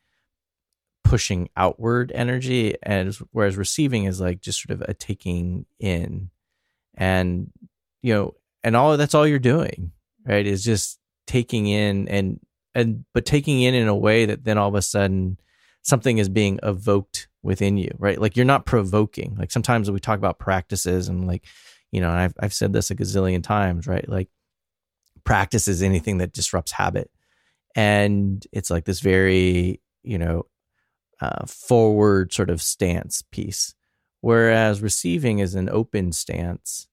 pushing 1.09 1.49
outward 1.57 2.12
energy 2.14 2.75
and 2.83 3.14
whereas 3.33 3.57
receiving 3.57 4.05
is 4.05 4.21
like 4.21 4.40
just 4.40 4.62
sort 4.62 4.79
of 4.79 4.87
a 4.88 4.94
taking 4.94 5.64
in 5.81 6.31
and 6.94 7.51
you 8.03 8.12
know 8.12 8.35
and 8.62 8.77
all 8.77 8.97
that's 8.97 9.14
all 9.14 9.27
you're 9.27 9.38
doing 9.38 9.92
right 10.27 10.47
is 10.47 10.62
just 10.62 10.99
taking 11.27 11.66
in 11.66 12.09
and 12.09 12.40
and 12.75 13.05
but 13.14 13.25
taking 13.25 13.62
in 13.62 13.75
in 13.75 13.88
a 13.88 13.97
way 13.97 14.27
that 14.27 14.44
then 14.44 14.59
all 14.59 14.68
of 14.68 14.75
a 14.75 14.83
sudden 14.83 15.38
something 15.83 16.18
is 16.18 16.29
being 16.29 16.61
evoked 16.62 17.29
within 17.42 17.77
you, 17.77 17.90
right? 17.99 18.21
Like 18.21 18.37
you're 18.37 18.44
not 18.44 18.66
provoking. 18.66 19.37
Like 19.38 19.51
sometimes 19.51 19.90
we 19.90 20.01
talk 20.01 20.18
about 20.18 20.38
practices 20.38 21.09
and 21.09 21.27
like, 21.27 21.44
you 21.90 22.01
know, 22.01 22.11
I've 22.11 22.35
I've 22.38 22.53
said 22.53 22.73
this 22.73 22.90
a 22.90 22.94
gazillion 22.94 23.42
times, 23.42 23.87
right? 23.87 24.09
Like 24.09 24.29
practice 25.25 25.68
is 25.68 25.83
anything 25.83 26.18
that 26.18 26.33
disrupts 26.33 26.73
habit. 26.73 27.11
And 27.75 28.44
it's 28.53 28.71
like 28.71 28.85
this 28.85 29.01
very, 29.01 29.81
you 30.03 30.18
know, 30.18 30.47
uh, 31.21 31.47
forward 31.47 32.33
sort 32.33 32.51
of 32.51 32.63
stance 32.63 33.23
piece. 33.31 33.75
Whereas 34.21 34.83
receiving 34.83 35.39
is 35.39 35.55
an 35.55 35.69
open 35.69 36.13
stance 36.13 36.89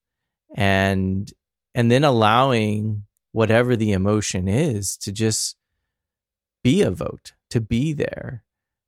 and 0.55 1.31
and 1.73 1.91
then 1.91 2.03
allowing 2.03 3.03
whatever 3.31 3.75
the 3.75 3.91
emotion 3.91 4.47
is 4.47 4.95
to 4.97 5.11
just 5.11 5.57
be 6.63 6.81
evoked, 6.81 7.33
to 7.49 7.59
be 7.59 7.93
there 7.93 8.45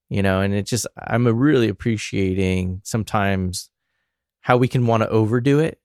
you 0.09 0.21
know, 0.21 0.41
and 0.41 0.53
it 0.53 0.65
just, 0.65 0.87
I'm 0.97 1.27
really 1.27 1.67
appreciating 1.67 2.81
sometimes 2.83 3.69
how 4.41 4.57
we 4.57 4.67
can 4.67 4.87
want 4.87 5.03
to 5.03 5.09
overdo 5.09 5.59
it. 5.59 5.79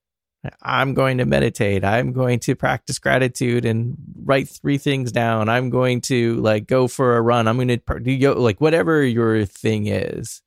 I'm 0.61 0.95
going 0.95 1.19
to 1.19 1.25
meditate. 1.25 1.85
I'm 1.85 2.13
going 2.13 2.41
to 2.41 2.57
practice 2.57 2.99
gratitude 2.99 3.65
and 3.65 3.97
write 4.25 4.49
three 4.49 4.79
things 4.79 5.13
down. 5.13 5.49
I'm 5.49 5.71
going 5.71 6.01
to 6.03 6.37
like 6.37 6.67
go 6.67 6.89
for 6.89 7.17
a 7.17 7.23
run. 7.23 7.47
I'm 7.47 7.57
going 7.57 7.69
to 7.69 8.01
do 8.01 8.35
like 8.35 8.61
whatever 8.61 9.05
your 9.05 9.45
thing 9.45 9.87
is. 9.87 10.43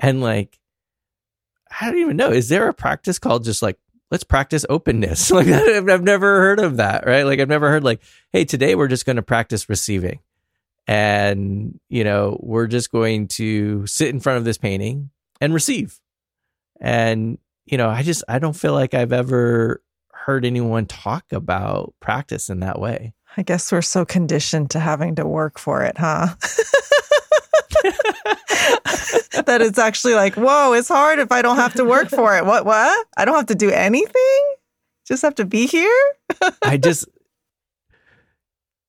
And 0.00 0.20
like, 0.20 0.58
I 1.80 1.90
don't 1.90 2.00
even 2.00 2.16
know. 2.16 2.30
Is 2.30 2.48
there 2.48 2.68
a 2.68 2.74
practice 2.74 3.18
called 3.18 3.44
just 3.44 3.62
like, 3.62 3.78
let's 4.10 4.24
practice 4.24 4.66
openness? 4.68 5.30
Like, 5.32 5.46
I've 5.46 6.02
never 6.02 6.40
heard 6.40 6.58
of 6.58 6.78
that, 6.78 7.06
right? 7.06 7.24
Like, 7.24 7.38
I've 7.38 7.48
never 7.48 7.70
heard 7.70 7.84
like, 7.84 8.02
hey, 8.32 8.44
today 8.44 8.74
we're 8.74 8.88
just 8.88 9.06
going 9.06 9.16
to 9.16 9.22
practice 9.22 9.68
receiving 9.68 10.18
and 10.86 11.78
you 11.88 12.02
know 12.04 12.36
we're 12.40 12.66
just 12.66 12.90
going 12.90 13.28
to 13.28 13.86
sit 13.86 14.08
in 14.08 14.20
front 14.20 14.38
of 14.38 14.44
this 14.44 14.58
painting 14.58 15.10
and 15.40 15.54
receive 15.54 16.00
and 16.80 17.38
you 17.64 17.78
know 17.78 17.88
i 17.88 18.02
just 18.02 18.24
i 18.28 18.38
don't 18.38 18.56
feel 18.56 18.72
like 18.72 18.94
i've 18.94 19.12
ever 19.12 19.82
heard 20.12 20.44
anyone 20.44 20.86
talk 20.86 21.24
about 21.32 21.92
practice 21.98 22.48
in 22.48 22.60
that 22.60 22.78
way. 22.78 23.12
I 23.36 23.42
guess 23.42 23.72
we're 23.72 23.82
so 23.82 24.04
conditioned 24.04 24.70
to 24.70 24.78
having 24.78 25.16
to 25.16 25.26
work 25.26 25.58
for 25.58 25.82
it 25.82 25.98
huh? 25.98 26.28
That 29.46 29.60
it's 29.60 29.78
actually 29.78 30.14
like 30.14 30.36
whoa 30.36 30.72
it's 30.74 30.88
hard 30.88 31.18
if 31.18 31.32
i 31.32 31.42
don't 31.42 31.56
have 31.56 31.74
to 31.74 31.84
work 31.84 32.08
for 32.08 32.36
it. 32.36 32.46
What 32.46 32.64
what? 32.64 33.06
I 33.16 33.24
don't 33.24 33.34
have 33.34 33.46
to 33.46 33.54
do 33.54 33.70
anything? 33.70 34.54
Just 35.06 35.22
have 35.22 35.34
to 35.36 35.44
be 35.44 35.66
here? 35.66 36.00
I 36.62 36.76
just 36.76 37.08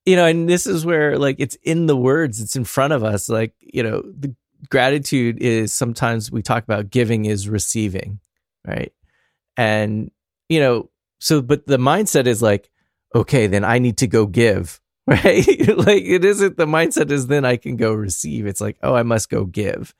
you 0.05 0.15
know, 0.15 0.25
and 0.25 0.49
this 0.49 0.67
is 0.67 0.86
where 0.86 1.17
like 1.17 1.38
it's 1.39 1.55
in 1.63 1.86
the 1.86 1.95
words, 1.95 2.41
it's 2.41 2.55
in 2.55 2.65
front 2.65 2.93
of 2.93 3.03
us. 3.03 3.29
Like, 3.29 3.53
you 3.59 3.83
know, 3.83 4.01
the 4.01 4.36
gratitude 4.69 5.41
is 5.41 5.73
sometimes 5.73 6.31
we 6.31 6.41
talk 6.41 6.63
about 6.63 6.89
giving 6.89 7.25
is 7.25 7.47
receiving, 7.47 8.19
right? 8.65 8.93
And, 9.58 10.12
you 10.49 10.60
know, 10.60 10.89
so, 11.19 11.41
but 11.41 11.67
the 11.67 11.78
mindset 11.78 12.28
is 12.28 12.41
like, 12.41 12.69
okay, 13.15 13.47
then 13.47 13.63
I 13.63 13.80
need 13.80 13.97
to 13.97 14.08
go 14.08 14.26
give 14.26 14.82
right? 15.08 15.45
like 15.78 16.04
it 16.04 16.23
isn't 16.23 16.56
the 16.56 16.65
mindset 16.65 17.12
is 17.12 17.28
then 17.28 17.43
I 17.43 17.58
can 17.58 17.76
go 17.76 17.93
receive. 17.93 18.47
It's 18.47 18.62
like, 18.62 18.78
oh, 18.82 18.95
I 18.95 19.04
must 19.04 19.30
go 19.30 19.45
give. 19.45 19.93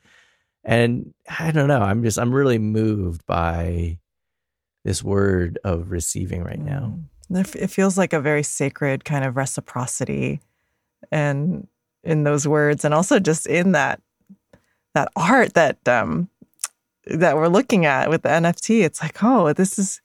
And 0.64 1.14
I 1.40 1.52
don't 1.52 1.68
know. 1.68 1.82
I'm 1.82 2.04
just, 2.04 2.18
I'm 2.18 2.34
really 2.34 2.58
moved 2.58 3.26
by 3.26 4.00
this 4.86 5.04
word 5.04 5.60
of 5.64 5.92
receiving 5.92 6.42
right 6.44 6.60
now. 6.60 7.00
Mm. 7.30 7.56
It 7.56 7.68
feels 7.68 7.98
like 7.98 8.14
a 8.14 8.22
very 8.22 8.44
sacred 8.44 9.04
kind 9.04 9.26
of 9.26 9.36
reciprocity 9.36 10.40
and 11.12 11.68
in 12.04 12.24
those 12.24 12.48
words 12.48 12.86
and 12.86 12.94
also 12.94 13.20
just 13.20 13.48
in 13.48 13.72
that 13.72 14.02
that 14.94 15.10
art 15.16 15.54
that 15.54 15.86
um 15.88 16.30
that 17.08 17.36
we're 17.36 17.48
looking 17.48 17.86
at 17.86 18.10
with 18.10 18.24
the 18.24 18.30
NFT. 18.30 18.84
It's 18.84 19.02
like, 19.02 19.24
oh, 19.24 19.54
this 19.54 19.78
is 19.78 20.02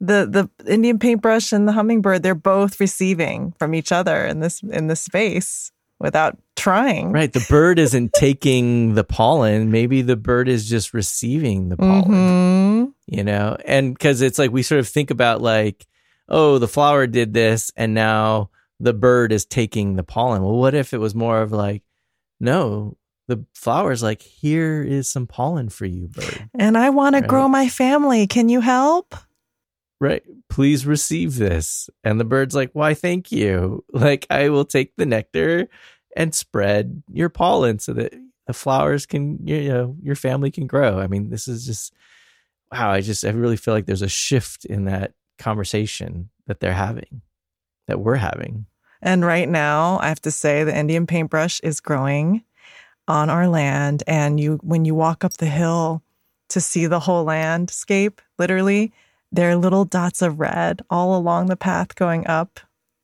the 0.00 0.26
the 0.26 0.70
Indian 0.70 0.98
paintbrush 0.98 1.52
and 1.52 1.66
the 1.68 1.72
hummingbird, 1.72 2.22
they're 2.22 2.34
both 2.34 2.80
receiving 2.80 3.52
from 3.58 3.74
each 3.74 3.92
other 3.92 4.24
in 4.24 4.40
this 4.40 4.62
in 4.62 4.86
this 4.88 5.00
space 5.00 5.72
without 5.98 6.36
trying. 6.56 7.12
Right. 7.12 7.32
The 7.32 7.44
bird 7.48 7.78
isn't 7.78 8.12
taking 8.14 8.94
the 8.94 9.04
pollen. 9.04 9.70
Maybe 9.70 10.02
the 10.02 10.16
bird 10.16 10.48
is 10.48 10.68
just 10.68 10.92
receiving 10.92 11.68
the 11.68 11.76
pollen. 11.76 12.04
Mm-hmm. 12.04 12.84
You 13.06 13.24
know? 13.24 13.56
And 13.64 13.94
because 13.94 14.20
it's 14.20 14.38
like 14.38 14.50
we 14.50 14.62
sort 14.62 14.80
of 14.80 14.88
think 14.88 15.10
about 15.10 15.40
like, 15.40 15.86
oh, 16.28 16.58
the 16.58 16.68
flower 16.68 17.06
did 17.06 17.32
this 17.32 17.72
and 17.76 17.94
now 17.94 18.50
the 18.80 18.92
bird 18.92 19.32
is 19.32 19.44
taking 19.44 19.96
the 19.96 20.02
pollen. 20.02 20.42
Well, 20.42 20.56
what 20.56 20.74
if 20.74 20.92
it 20.92 20.98
was 20.98 21.14
more 21.14 21.40
of 21.40 21.52
like, 21.52 21.82
no, 22.40 22.96
the 23.26 23.44
flower's 23.54 24.02
like, 24.02 24.20
here 24.22 24.82
is 24.82 25.08
some 25.08 25.26
pollen 25.26 25.68
for 25.68 25.86
you, 25.86 26.08
bird. 26.08 26.50
And 26.58 26.76
I 26.76 26.90
want 26.90 27.14
right? 27.14 27.22
to 27.22 27.26
grow 27.26 27.48
my 27.48 27.68
family. 27.68 28.26
Can 28.26 28.48
you 28.48 28.60
help? 28.60 29.14
Right. 30.00 30.22
Please 30.50 30.84
receive 30.84 31.36
this. 31.36 31.88
And 32.02 32.20
the 32.20 32.24
bird's 32.24 32.54
like, 32.54 32.70
why, 32.72 32.94
thank 32.94 33.32
you. 33.32 33.84
Like, 33.92 34.26
I 34.28 34.50
will 34.50 34.64
take 34.64 34.96
the 34.96 35.06
nectar 35.06 35.68
and 36.16 36.34
spread 36.34 37.02
your 37.10 37.28
pollen 37.28 37.78
so 37.78 37.94
that 37.94 38.12
the 38.46 38.52
flowers 38.52 39.06
can, 39.06 39.46
you 39.46 39.68
know, 39.68 39.96
your 40.02 40.16
family 40.16 40.50
can 40.50 40.66
grow. 40.66 40.98
I 40.98 41.06
mean, 41.06 41.30
this 41.30 41.48
is 41.48 41.64
just, 41.64 41.94
wow. 42.70 42.90
I 42.90 43.00
just, 43.00 43.24
I 43.24 43.30
really 43.30 43.56
feel 43.56 43.72
like 43.72 43.86
there's 43.86 44.02
a 44.02 44.08
shift 44.08 44.64
in 44.66 44.84
that 44.84 45.14
conversation 45.38 46.28
that 46.46 46.60
they're 46.60 46.74
having, 46.74 47.22
that 47.86 48.00
we're 48.00 48.16
having. 48.16 48.66
And 49.00 49.24
right 49.24 49.48
now, 49.48 49.98
I 50.00 50.08
have 50.08 50.20
to 50.22 50.30
say, 50.30 50.64
the 50.64 50.76
Indian 50.76 51.06
paintbrush 51.06 51.60
is 51.60 51.80
growing 51.80 52.44
on 53.08 53.30
our 53.30 53.48
land. 53.48 54.02
And 54.06 54.40
you, 54.40 54.58
when 54.62 54.84
you 54.84 54.94
walk 54.94 55.24
up 55.24 55.34
the 55.34 55.46
hill 55.46 56.02
to 56.48 56.60
see 56.60 56.86
the 56.86 57.00
whole 57.00 57.24
landscape, 57.24 58.20
literally, 58.38 58.92
there 59.32 59.50
are 59.50 59.56
little 59.56 59.84
dots 59.84 60.22
of 60.22 60.38
red 60.38 60.82
all 60.90 61.16
along 61.16 61.46
the 61.46 61.56
path 61.56 61.96
going 61.96 62.26
up. 62.26 62.60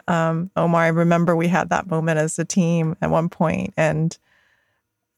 Um, 0.06 0.50
Omar, 0.56 0.82
I 0.82 0.88
remember 0.88 1.34
we 1.34 1.48
had 1.48 1.70
that 1.70 1.88
moment 1.88 2.18
as 2.18 2.38
a 2.38 2.44
team 2.44 2.96
at 3.00 3.10
one 3.10 3.28
point, 3.28 3.74
and 3.76 4.16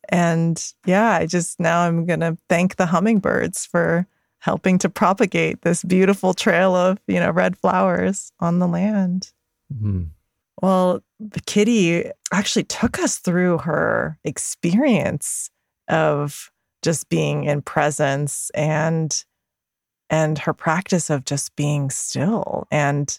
and 0.09 0.73
yeah, 0.85 1.13
I 1.13 1.27
just 1.27 1.61
now 1.61 1.83
I'm 1.83 2.05
gonna 2.05 2.37
thank 2.49 2.77
the 2.77 2.87
hummingbirds 2.87 3.65
for 3.67 4.07
helping 4.39 4.77
to 4.79 4.89
propagate 4.91 5.63
this 5.63 5.85
beautiful 5.85 6.35
trail 6.35 6.75
of 6.75 6.99
you 7.07 7.21
know 7.21 7.31
red 7.31 7.57
flowers 7.57 8.33
on 8.41 8.59
the 8.59 8.67
land. 8.67 9.33
Mm-hmm. 9.73 10.05
Well, 10.63 11.03
Kitty 11.47 12.05
actually 12.33 12.65
took 12.65 13.01
us 13.01 13.19
through 13.19 13.59
her 13.59 14.17
experience 14.25 15.51
of 15.89 16.51
just 16.83 17.09
being 17.09 17.45
in 17.45 17.63
presence 17.63 18.51
and 18.55 19.25
and 20.09 20.39
her 20.39 20.53
practice 20.53 21.11
of 21.11 21.25
just 21.25 21.55
being 21.57 21.91
still 21.91 22.67
and 22.71 23.19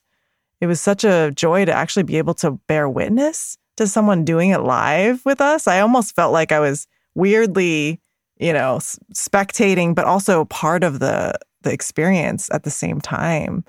it 0.62 0.68
was 0.68 0.80
such 0.80 1.04
a 1.04 1.32
joy 1.36 1.66
to 1.66 1.74
actually 1.74 2.04
be 2.04 2.18
able 2.18 2.34
to 2.36 2.52
bear 2.52 2.88
witness 2.88 3.58
to 3.76 3.88
someone 3.88 4.24
doing 4.24 4.52
it 4.52 4.60
live 4.62 5.26
with 5.26 5.42
us. 5.42 5.68
I 5.68 5.82
almost 5.82 6.16
felt 6.16 6.32
like 6.32 6.54
I 6.54 6.60
was 6.60 6.88
weirdly, 7.16 8.00
you 8.38 8.54
know, 8.54 8.80
spectating, 9.14 9.94
but 9.94 10.06
also 10.06 10.46
part 10.46 10.84
of 10.84 11.00
the 11.00 11.34
the 11.64 11.74
experience 11.74 12.50
at 12.54 12.64
the 12.64 12.70
same 12.70 13.02
time. 13.02 13.66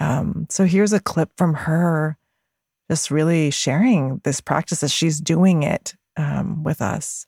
Um, 0.00 0.46
so 0.50 0.64
here's 0.64 0.92
a 0.92 1.00
clip 1.00 1.30
from 1.36 1.54
her 1.54 2.18
just 2.90 3.10
really 3.10 3.50
sharing 3.50 4.20
this 4.24 4.40
practice 4.40 4.82
as 4.82 4.92
she's 4.92 5.20
doing 5.20 5.62
it 5.62 5.94
um, 6.16 6.62
with 6.62 6.80
us. 6.80 7.26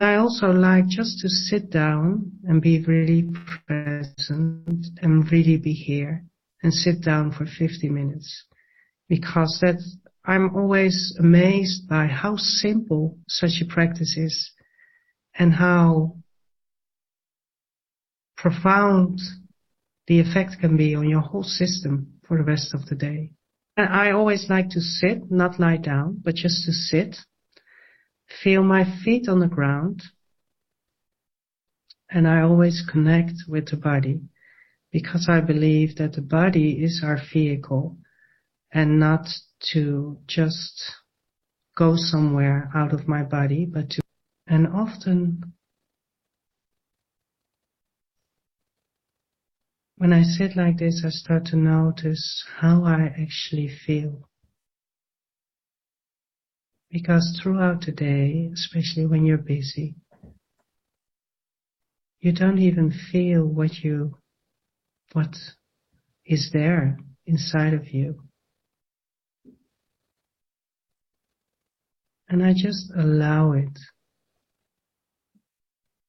I 0.00 0.16
also 0.16 0.48
like 0.48 0.88
just 0.88 1.20
to 1.20 1.28
sit 1.28 1.70
down 1.70 2.32
and 2.44 2.60
be 2.60 2.84
really 2.84 3.30
present 3.66 4.86
and 5.00 5.32
really 5.32 5.56
be 5.56 5.72
here 5.72 6.24
and 6.62 6.74
sit 6.74 7.00
down 7.00 7.30
for 7.30 7.46
50 7.46 7.88
minutes 7.88 8.46
because 9.08 9.58
that 9.62 9.80
I'm 10.24 10.56
always 10.56 11.14
amazed 11.18 11.88
by 11.88 12.06
how 12.06 12.36
simple 12.36 13.18
such 13.28 13.60
a 13.60 13.66
practice 13.66 14.16
is 14.16 14.52
and 15.38 15.52
how 15.52 16.16
profound 18.36 19.20
the 20.06 20.20
effect 20.20 20.60
can 20.60 20.76
be 20.76 20.94
on 20.94 21.08
your 21.08 21.20
whole 21.20 21.44
system 21.44 22.14
for 22.26 22.36
the 22.36 22.44
rest 22.44 22.74
of 22.74 22.86
the 22.86 22.94
day. 22.94 23.30
And 23.76 23.88
I 23.88 24.12
always 24.12 24.48
like 24.48 24.70
to 24.70 24.80
sit, 24.80 25.30
not 25.30 25.58
lie 25.58 25.78
down, 25.78 26.20
but 26.22 26.36
just 26.36 26.64
to 26.66 26.72
sit, 26.72 27.16
feel 28.42 28.62
my 28.62 28.84
feet 29.04 29.28
on 29.28 29.40
the 29.40 29.48
ground, 29.48 30.02
and 32.10 32.28
I 32.28 32.42
always 32.42 32.84
connect 32.90 33.32
with 33.48 33.70
the 33.70 33.76
body 33.76 34.20
because 34.92 35.26
I 35.28 35.40
believe 35.40 35.96
that 35.96 36.12
the 36.12 36.22
body 36.22 36.84
is 36.84 37.02
our 37.04 37.18
vehicle 37.32 37.98
and 38.72 39.00
not 39.00 39.26
to 39.72 40.18
just 40.28 40.84
go 41.76 41.94
somewhere 41.96 42.70
out 42.74 42.92
of 42.92 43.08
my 43.08 43.24
body, 43.24 43.66
but 43.66 43.90
to, 43.90 44.02
and 44.46 44.68
often 44.68 45.53
When 50.04 50.12
I 50.12 50.22
sit 50.22 50.54
like 50.54 50.76
this, 50.76 51.02
I 51.02 51.08
start 51.08 51.46
to 51.46 51.56
notice 51.56 52.44
how 52.58 52.84
I 52.84 53.06
actually 53.18 53.70
feel. 53.86 54.28
Because 56.90 57.40
throughout 57.42 57.86
the 57.86 57.92
day, 57.92 58.50
especially 58.52 59.06
when 59.06 59.24
you're 59.24 59.38
busy, 59.38 59.94
you 62.20 62.32
don't 62.32 62.58
even 62.58 62.92
feel 63.10 63.46
what 63.46 63.78
you, 63.78 64.18
what 65.14 65.34
is 66.26 66.50
there 66.52 66.98
inside 67.24 67.72
of 67.72 67.88
you. 67.88 68.24
And 72.28 72.44
I 72.44 72.52
just 72.52 72.92
allow 72.94 73.52
it. 73.52 73.78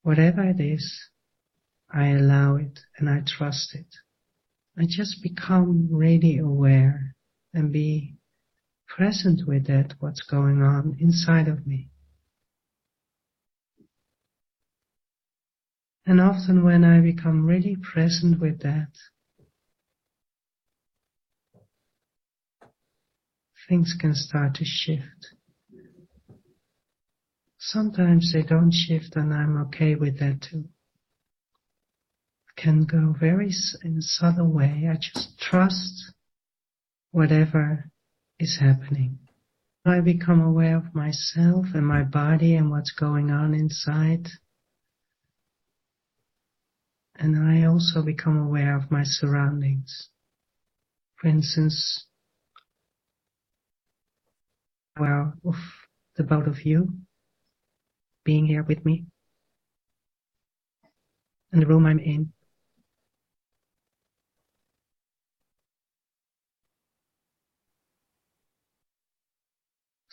Whatever 0.01 0.43
it 0.43 0.59
is, 0.59 1.11
I 1.95 2.09
allow 2.09 2.57
it 2.57 2.81
and 2.97 3.09
I 3.09 3.21
trust 3.25 3.73
it. 3.73 3.87
I 4.77 4.83
just 4.85 5.23
become 5.23 5.87
really 5.89 6.37
aware 6.39 7.15
and 7.53 7.71
be 7.71 8.17
present 8.85 9.47
with 9.47 9.67
that, 9.67 9.93
what's 9.99 10.21
going 10.21 10.61
on 10.61 10.97
inside 10.99 11.47
of 11.47 11.65
me. 11.65 11.89
And 16.05 16.19
often 16.19 16.65
when 16.65 16.83
I 16.83 16.99
become 16.99 17.45
really 17.45 17.77
present 17.77 18.41
with 18.41 18.59
that, 18.63 18.91
things 23.69 23.95
can 23.97 24.13
start 24.13 24.55
to 24.55 24.65
shift. 24.65 25.27
Sometimes 27.57 28.33
they 28.33 28.43
don't 28.43 28.71
shift 28.73 29.15
and 29.15 29.33
I'm 29.33 29.55
okay 29.67 29.95
with 29.95 30.19
that 30.19 30.41
too 30.41 30.65
can 32.57 32.85
go 32.85 33.13
very 33.19 33.51
in 33.83 33.97
a 33.97 34.01
subtle 34.01 34.51
way. 34.51 34.87
I 34.89 34.95
just 34.95 35.37
trust 35.39 36.13
whatever 37.11 37.91
is 38.39 38.57
happening. 38.59 39.19
I 39.85 40.01
become 40.01 40.41
aware 40.41 40.77
of 40.77 40.95
myself 40.95 41.67
and 41.73 41.85
my 41.85 42.03
body 42.03 42.55
and 42.55 42.71
what's 42.71 42.91
going 42.91 43.29
on 43.29 43.53
inside. 43.53 44.27
And 47.17 47.37
I 47.37 47.65
also 47.65 48.01
become 48.01 48.37
aware 48.37 48.75
of 48.75 48.91
my 48.91 49.03
surroundings. 49.03 50.09
For 51.21 51.27
instance, 51.27 52.05
aware 54.97 55.33
of 55.45 55.55
the 56.15 56.23
both 56.23 56.47
of 56.47 56.65
you 56.65 56.89
being 58.23 58.45
here 58.47 58.63
with 58.63 58.83
me 58.83 59.05
and 61.51 61.61
the 61.61 61.67
room 61.67 61.85
I'm 61.85 61.99
in. 61.99 62.33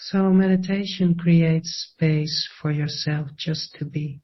So 0.06 0.30
meditation 0.32 1.14
creates 1.14 1.92
space 1.94 2.48
for 2.60 2.72
yourself 2.72 3.28
just 3.36 3.76
to 3.76 3.84
be. 3.84 4.20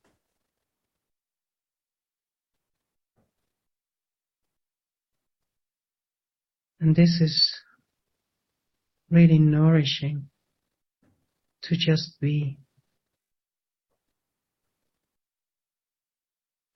And 6.80 6.96
this 6.96 7.20
is 7.20 7.54
really 9.08 9.38
nourishing 9.38 10.30
to 11.62 11.76
just 11.76 12.20
be. 12.20 12.58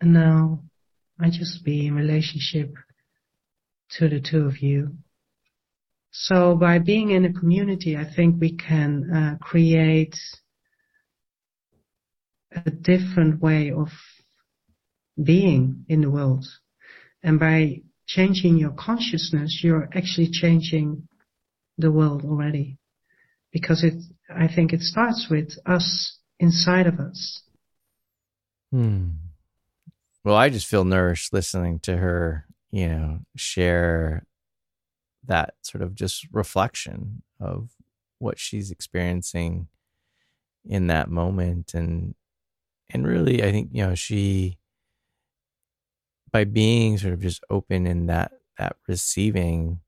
And 0.00 0.12
now 0.12 0.62
I 1.20 1.30
just 1.30 1.64
be 1.64 1.88
in 1.88 1.94
relationship 1.96 2.72
to 3.98 4.08
the 4.08 4.20
two 4.20 4.46
of 4.46 4.58
you. 4.62 4.96
So 6.12 6.55
by 6.55 6.79
being 6.79 7.11
in 7.11 7.25
a 7.25 7.33
community, 7.33 7.96
I 7.96 8.05
think 8.05 8.38
we 8.38 8.55
can 8.55 9.11
uh, 9.11 9.44
create 9.44 10.14
a 12.55 12.70
different 12.70 13.40
way 13.40 13.72
of 13.72 13.88
being 15.22 15.87
in 15.88 16.03
the 16.03 16.11
world. 16.11 16.44
And 17.22 17.40
by 17.40 17.81
changing 18.07 18.59
your 18.59 18.72
consciousness, 18.72 19.61
you're 19.64 19.88
actually 19.94 20.29
changing 20.31 21.09
the 21.79 21.90
world 21.90 22.25
already. 22.25 22.79
Because 23.51 23.83
it, 23.83 23.94
I 24.35 24.48
think 24.55 24.75
it 24.75 24.81
starts 24.81 25.29
with 25.31 25.53
us 25.64 26.18
inside 26.38 26.87
of 26.87 27.01
us. 27.01 27.42
Hmm. 28.70 29.11
Well, 30.25 30.37
I 30.37 30.51
just 30.51 30.66
feel 30.66 30.85
nourished 30.85 31.33
listening 31.33 31.81
to 31.81 31.96
her, 31.96 32.46
you 32.70 32.88
know, 32.88 33.20
share 33.35 34.27
that 35.26 35.54
sort 35.62 35.82
of 35.82 35.94
just 35.94 36.26
reflection 36.32 37.22
of 37.40 37.70
what 38.18 38.38
she's 38.38 38.70
experiencing 38.70 39.68
in 40.64 40.87
that 40.88 41.11
moment. 41.11 41.74
And 41.74 42.14
and 42.90 43.06
really 43.06 43.42
I 43.42 43.50
think, 43.52 43.70
you 43.72 43.87
know, 43.87 43.94
she 43.94 44.58
by 46.30 46.44
being 46.44 46.98
sort 46.98 47.12
of 47.12 47.20
just 47.20 47.42
open 47.50 47.87
in 47.87 48.06
that 48.06 48.32
that 48.58 48.76
receiving 48.88 49.80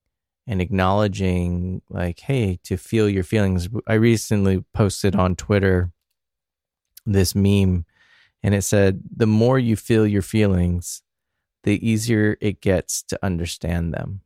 and 0.47 0.61
acknowledging 0.61 1.81
like 1.88 2.20
hey 2.20 2.59
to 2.64 2.77
feel 2.77 3.09
your 3.09 3.25
feelings. 3.25 3.68
I 3.87 3.94
recently 3.94 4.64
posted 4.75 5.16
on 5.16 5.37
twitter 5.37 5.90
this 7.07 7.35
meme 7.35 7.85
and 8.42 8.55
it 8.55 8.62
said 8.62 9.03
the 9.14 9.27
more 9.27 9.59
you 9.59 9.77
feel 9.77 10.07
your 10.07 10.23
feelings 10.23 11.03
the 11.64 11.87
easier 11.87 12.37
it 12.40 12.61
gets 12.61 13.03
to 13.03 13.18
understand 13.23 13.92
them 13.92 14.20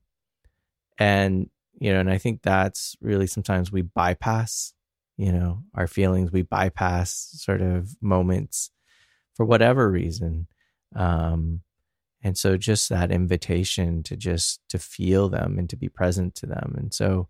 and 0.98 1.48
you 1.80 1.92
know 1.92 2.00
and 2.00 2.10
i 2.10 2.18
think 2.18 2.42
that's 2.42 2.96
really 3.00 3.26
sometimes 3.26 3.70
we 3.70 3.82
bypass 3.82 4.72
you 5.18 5.32
know 5.32 5.64
our 5.74 5.86
feelings. 5.86 6.32
We 6.32 6.42
bypass 6.42 7.28
sort 7.34 7.60
of 7.60 7.94
moments 8.00 8.70
for 9.34 9.44
whatever 9.44 9.90
reason. 9.90 10.46
Um 10.96 11.60
and 12.22 12.36
so 12.36 12.56
just 12.56 12.88
that 12.88 13.12
invitation 13.12 14.02
to 14.04 14.16
just 14.16 14.60
to 14.70 14.78
feel 14.78 15.28
them 15.28 15.58
and 15.58 15.68
to 15.70 15.76
be 15.76 15.88
present 15.88 16.34
to 16.36 16.46
them. 16.46 16.74
And 16.78 16.94
so 16.94 17.28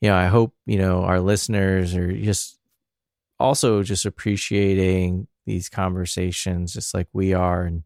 you 0.00 0.08
know 0.08 0.16
i 0.16 0.26
hope 0.26 0.54
you 0.66 0.78
know 0.78 1.02
our 1.02 1.20
listeners 1.20 1.94
are 1.94 2.12
just 2.12 2.58
also 3.40 3.82
just 3.82 4.06
appreciating 4.06 5.26
these 5.46 5.68
conversations 5.68 6.72
just 6.72 6.94
like 6.94 7.08
we 7.12 7.34
are. 7.34 7.64
And 7.64 7.82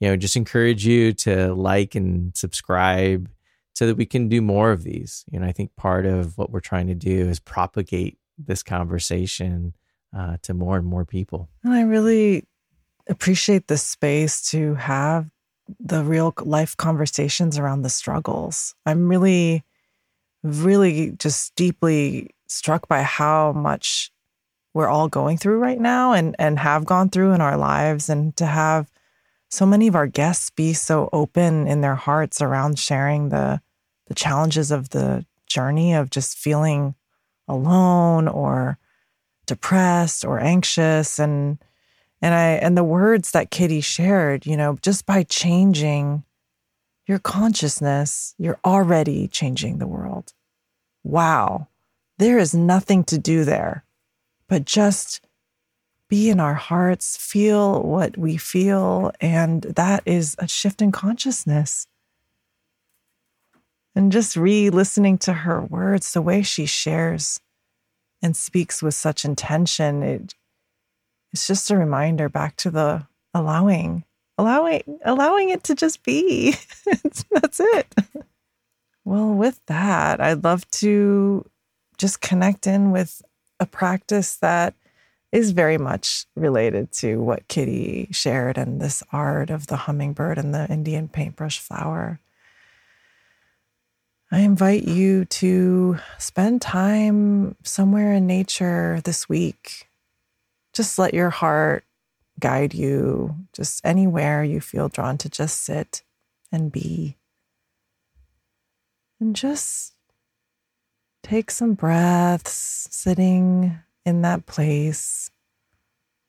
you 0.00 0.08
know 0.08 0.16
just 0.16 0.36
encourage 0.36 0.84
you 0.84 1.12
to 1.12 1.54
like 1.54 1.94
and 1.94 2.36
subscribe 2.36 3.30
so 3.74 3.86
that 3.86 3.96
we 3.96 4.06
can 4.06 4.28
do 4.28 4.40
more 4.40 4.70
of 4.70 4.84
these 4.84 5.24
you 5.30 5.38
know 5.38 5.46
i 5.46 5.52
think 5.52 5.74
part 5.76 6.06
of 6.06 6.36
what 6.38 6.50
we're 6.50 6.60
trying 6.60 6.86
to 6.86 6.94
do 6.94 7.28
is 7.28 7.40
propagate 7.40 8.18
this 8.38 8.62
conversation 8.62 9.74
uh, 10.16 10.36
to 10.42 10.52
more 10.52 10.76
and 10.76 10.86
more 10.86 11.04
people 11.04 11.48
and 11.64 11.72
i 11.72 11.82
really 11.82 12.44
appreciate 13.08 13.66
the 13.68 13.78
space 13.78 14.50
to 14.50 14.74
have 14.74 15.28
the 15.80 16.04
real 16.04 16.34
life 16.42 16.76
conversations 16.76 17.58
around 17.58 17.82
the 17.82 17.90
struggles. 17.90 18.74
I'm 18.86 19.08
really, 19.08 19.64
really 20.42 21.12
just 21.12 21.54
deeply 21.54 22.30
struck 22.48 22.88
by 22.88 23.02
how 23.02 23.52
much 23.52 24.10
we're 24.74 24.88
all 24.88 25.08
going 25.08 25.36
through 25.36 25.58
right 25.58 25.80
now 25.80 26.12
and, 26.12 26.34
and 26.38 26.58
have 26.58 26.84
gone 26.84 27.10
through 27.10 27.32
in 27.32 27.40
our 27.40 27.56
lives. 27.56 28.08
And 28.08 28.34
to 28.36 28.46
have 28.46 28.90
so 29.52 29.66
many 29.66 29.86
of 29.86 29.94
our 29.94 30.06
guests 30.06 30.48
be 30.48 30.72
so 30.72 31.10
open 31.12 31.66
in 31.66 31.82
their 31.82 31.94
hearts 31.94 32.40
around 32.40 32.78
sharing 32.78 33.28
the, 33.28 33.60
the 34.06 34.14
challenges 34.14 34.70
of 34.70 34.88
the 34.88 35.26
journey 35.46 35.92
of 35.92 36.08
just 36.08 36.38
feeling 36.38 36.94
alone 37.46 38.28
or 38.28 38.78
depressed 39.46 40.24
or 40.24 40.40
anxious 40.40 41.18
and 41.18 41.58
and 42.22 42.34
I 42.34 42.46
and 42.52 42.78
the 42.78 42.84
words 42.84 43.32
that 43.32 43.50
Kitty 43.50 43.80
shared, 43.82 44.46
you 44.46 44.56
know, 44.56 44.78
just 44.80 45.04
by 45.04 45.24
changing 45.24 46.22
your 47.06 47.18
consciousness, 47.18 48.34
you're 48.38 48.60
already 48.64 49.28
changing 49.28 49.78
the 49.78 49.88
world. 49.88 50.32
Wow. 51.04 51.68
There 52.18 52.38
is 52.38 52.54
nothing 52.54 53.04
to 53.04 53.18
do 53.18 53.44
there 53.44 53.84
but 54.48 54.64
just 54.64 55.26
be 56.12 56.28
in 56.28 56.40
our 56.40 56.52
hearts, 56.52 57.16
feel 57.16 57.82
what 57.82 58.18
we 58.18 58.36
feel, 58.36 59.12
and 59.18 59.62
that 59.62 60.02
is 60.04 60.36
a 60.38 60.46
shift 60.46 60.82
in 60.82 60.92
consciousness. 60.92 61.86
And 63.94 64.12
just 64.12 64.36
re 64.36 64.68
listening 64.68 65.16
to 65.18 65.32
her 65.32 65.62
words, 65.62 66.12
the 66.12 66.20
way 66.20 66.42
she 66.42 66.66
shares 66.66 67.40
and 68.20 68.36
speaks 68.36 68.82
with 68.82 68.92
such 68.92 69.24
intention, 69.24 70.02
it 70.02 70.34
it's 71.32 71.46
just 71.46 71.70
a 71.70 71.78
reminder 71.78 72.28
back 72.28 72.56
to 72.56 72.70
the 72.70 73.06
allowing, 73.32 74.04
allowing, 74.36 74.82
allowing 75.06 75.48
it 75.48 75.64
to 75.64 75.74
just 75.74 76.02
be. 76.02 76.56
That's 77.30 77.58
it. 77.58 77.94
Well, 79.06 79.32
with 79.32 79.64
that, 79.64 80.20
I'd 80.20 80.44
love 80.44 80.70
to 80.72 81.46
just 81.96 82.20
connect 82.20 82.66
in 82.66 82.90
with 82.90 83.22
a 83.58 83.64
practice 83.64 84.36
that 84.36 84.74
is 85.32 85.52
very 85.52 85.78
much 85.78 86.26
related 86.36 86.92
to 86.92 87.20
what 87.20 87.48
Kitty 87.48 88.08
shared 88.12 88.58
and 88.58 88.80
this 88.80 89.02
art 89.12 89.50
of 89.50 89.66
the 89.66 89.76
hummingbird 89.76 90.38
and 90.38 90.54
the 90.54 90.70
Indian 90.70 91.08
paintbrush 91.08 91.58
flower. 91.58 92.20
I 94.30 94.40
invite 94.40 94.84
you 94.84 95.24
to 95.26 95.98
spend 96.18 96.62
time 96.62 97.56
somewhere 97.64 98.12
in 98.12 98.26
nature 98.26 99.00
this 99.04 99.28
week 99.28 99.88
just 100.72 100.98
let 100.98 101.12
your 101.12 101.30
heart 101.30 101.84
guide 102.40 102.74
you 102.74 103.36
just 103.52 103.84
anywhere 103.84 104.42
you 104.42 104.60
feel 104.60 104.88
drawn 104.88 105.18
to 105.18 105.28
just 105.28 105.62
sit 105.62 106.02
and 106.50 106.72
be. 106.72 107.16
And 109.20 109.36
just 109.36 109.92
take 111.22 111.50
some 111.50 111.74
breaths 111.74 112.88
sitting 112.90 113.78
in 114.04 114.22
that 114.22 114.46
place, 114.46 115.30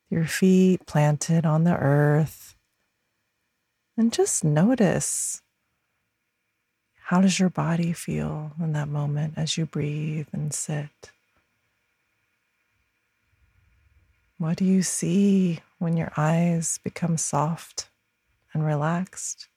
your 0.09 0.25
feet 0.25 0.86
planted 0.86 1.45
on 1.45 1.63
the 1.63 1.75
earth. 1.75 2.55
And 3.97 4.12
just 4.12 4.43
notice 4.43 5.41
how 7.05 7.21
does 7.21 7.39
your 7.39 7.49
body 7.49 7.93
feel 7.93 8.53
in 8.59 8.73
that 8.73 8.88
moment 8.88 9.33
as 9.38 9.57
you 9.57 9.65
breathe 9.65 10.27
and 10.31 10.53
sit? 10.53 11.12
What 14.38 14.57
do 14.57 14.65
you 14.65 14.81
see 14.81 15.59
when 15.79 15.95
your 15.95 16.12
eyes 16.17 16.79
become 16.83 17.17
soft 17.17 17.89
and 18.53 18.65
relaxed? 18.65 19.47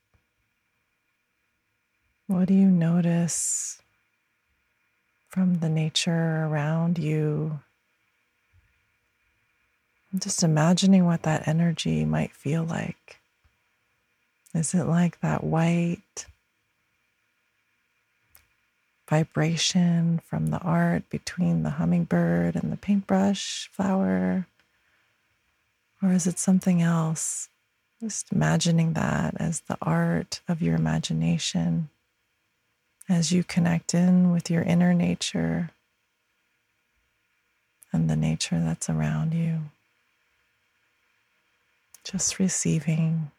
What 2.27 2.49
do 2.49 2.55
you 2.55 2.69
notice 2.69 3.81
from 5.29 5.61
the 5.61 5.69
nature 5.69 6.45
around 6.47 6.99
you? 6.99 7.61
Just 10.19 10.43
imagining 10.43 11.05
what 11.05 11.23
that 11.23 11.47
energy 11.47 12.05
might 12.05 12.33
feel 12.33 12.65
like. 12.65 13.19
Is 14.55 14.73
it 14.73 14.85
like 14.85 15.21
that 15.21 15.45
white 15.45 16.27
vibration 19.09 20.21
from 20.25 20.47
the 20.47 20.59
art 20.59 21.09
between 21.11 21.63
the 21.63 21.71
hummingbird 21.71 22.57
and 22.57 22.73
the 22.73 22.77
paintbrush 22.77 23.69
flower? 23.71 24.47
Or 26.03 26.13
is 26.13 26.27
it 26.27 26.39
something 26.39 26.81
else? 26.81 27.49
Just 28.01 28.33
imagining 28.33 28.93
that 28.95 29.35
as 29.39 29.61
the 29.61 29.79
art 29.83 30.41
of 30.49 30.63
your 30.63 30.77
imagination 30.77 31.89
as 33.09 33.33
you 33.33 33.45
connect 33.45 33.95
in 33.95 34.33
with 34.33 34.51
your 34.51 34.63
inner 34.63 34.93
nature 34.93 35.71
and 37.93 38.11
the 38.11 38.17
nature 38.17 38.61
that's 38.61 38.91
around 38.91 39.33
you. 39.33 39.61
Just 42.07 42.39
receiving, 42.39 43.33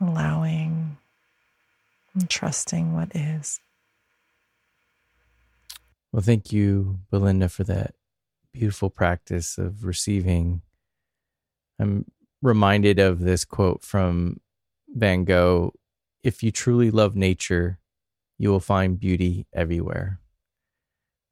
allowing, 0.00 0.98
and 2.14 2.28
trusting 2.28 2.94
what 2.94 3.14
is. 3.14 3.60
Well, 6.10 6.22
thank 6.22 6.52
you, 6.52 6.98
Belinda, 7.10 7.48
for 7.48 7.62
that 7.64 7.94
beautiful 8.52 8.90
practice 8.90 9.56
of 9.56 9.84
receiving 9.84 10.62
I'm 11.80 12.04
reminded 12.42 12.98
of 12.98 13.20
this 13.20 13.44
quote 13.44 13.82
from 13.82 14.40
Van 14.88 15.24
Gogh 15.24 15.72
If 16.22 16.42
you 16.42 16.50
truly 16.50 16.90
love 16.90 17.16
nature, 17.16 17.78
you 18.36 18.50
will 18.50 18.60
find 18.60 19.00
beauty 19.00 19.46
everywhere. 19.52 20.20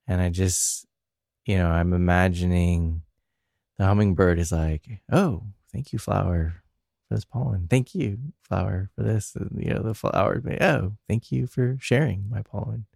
And 0.06 0.20
I 0.22 0.30
just, 0.30 0.86
you 1.44 1.58
know, 1.58 1.68
I'm 1.68 1.92
imagining 1.92 3.02
the 3.78 3.84
hummingbird 3.84 4.38
is 4.38 4.52
like, 4.52 5.00
oh, 5.10 5.44
thank 5.72 5.92
you, 5.92 5.98
flower, 5.98 6.62
for 7.08 7.14
this 7.14 7.24
pollen. 7.24 7.68
Thank 7.70 7.94
you, 7.94 8.18
flower, 8.42 8.90
for 8.94 9.02
this. 9.02 9.34
And, 9.34 9.56
you 9.56 9.72
know, 9.72 9.82
the 9.82 9.94
flower, 9.94 10.42
oh, 10.60 10.92
thank 11.08 11.30
you 11.30 11.46
for 11.46 11.78
sharing 11.80 12.26
my 12.28 12.42
pollen. 12.42 12.86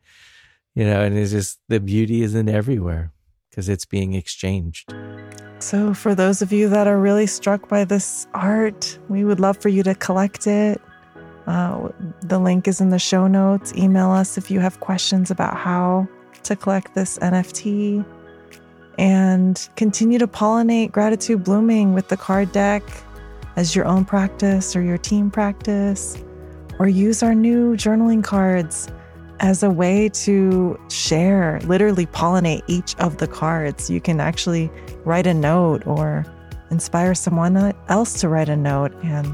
You 0.74 0.84
know, 0.84 1.02
and 1.02 1.16
it's 1.16 1.30
just 1.30 1.60
the 1.68 1.80
beauty 1.80 2.22
isn't 2.22 2.48
everywhere 2.48 3.12
because 3.50 3.68
it's 3.68 3.84
being 3.84 4.14
exchanged. 4.14 4.92
So, 5.58 5.94
for 5.94 6.14
those 6.14 6.42
of 6.42 6.50
you 6.50 6.68
that 6.70 6.88
are 6.88 6.98
really 6.98 7.26
struck 7.26 7.68
by 7.68 7.84
this 7.84 8.26
art, 8.34 8.98
we 9.08 9.24
would 9.24 9.38
love 9.38 9.58
for 9.58 9.68
you 9.68 9.82
to 9.84 9.94
collect 9.94 10.46
it. 10.46 10.80
Uh, 11.46 11.90
the 12.22 12.38
link 12.38 12.66
is 12.66 12.80
in 12.80 12.90
the 12.90 12.98
show 12.98 13.26
notes. 13.28 13.72
Email 13.74 14.10
us 14.10 14.38
if 14.38 14.50
you 14.50 14.58
have 14.60 14.80
questions 14.80 15.30
about 15.30 15.56
how 15.56 16.08
to 16.42 16.56
collect 16.56 16.94
this 16.94 17.18
NFT 17.18 18.04
and 18.98 19.68
continue 19.76 20.18
to 20.18 20.26
pollinate 20.26 20.92
gratitude 20.92 21.44
blooming 21.44 21.94
with 21.94 22.08
the 22.08 22.16
card 22.16 22.52
deck 22.52 22.82
as 23.56 23.76
your 23.76 23.84
own 23.84 24.04
practice 24.04 24.74
or 24.74 24.82
your 24.82 24.98
team 24.98 25.30
practice, 25.30 26.22
or 26.78 26.88
use 26.88 27.22
our 27.22 27.34
new 27.34 27.76
journaling 27.76 28.24
cards 28.24 28.88
as 29.40 29.62
a 29.62 29.70
way 29.70 30.08
to 30.08 30.78
share, 30.88 31.60
literally 31.64 32.06
pollinate 32.06 32.62
each 32.68 32.96
of 32.96 33.18
the 33.18 33.26
cards. 33.26 33.90
You 33.90 34.00
can 34.00 34.20
actually 34.20 34.70
write 35.04 35.26
a 35.26 35.34
note 35.34 35.86
or 35.86 36.24
inspire 36.70 37.14
someone 37.14 37.74
else 37.88 38.20
to 38.20 38.28
write 38.28 38.48
a 38.48 38.56
note 38.56 38.92
and 39.02 39.26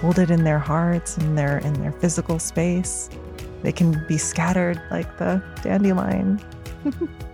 hold 0.00 0.18
it 0.18 0.30
in 0.30 0.44
their 0.44 0.58
hearts 0.58 1.18
and 1.18 1.36
their 1.36 1.58
in 1.58 1.74
their 1.74 1.92
physical 1.92 2.38
space. 2.38 3.10
They 3.62 3.72
can 3.72 4.04
be 4.08 4.16
scattered 4.16 4.80
like 4.90 5.18
the 5.18 5.42
dandelion. 5.62 6.40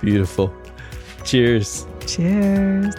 Beautiful. 0.00 0.52
Cheers. 1.24 1.86
Cheers. 2.06 2.94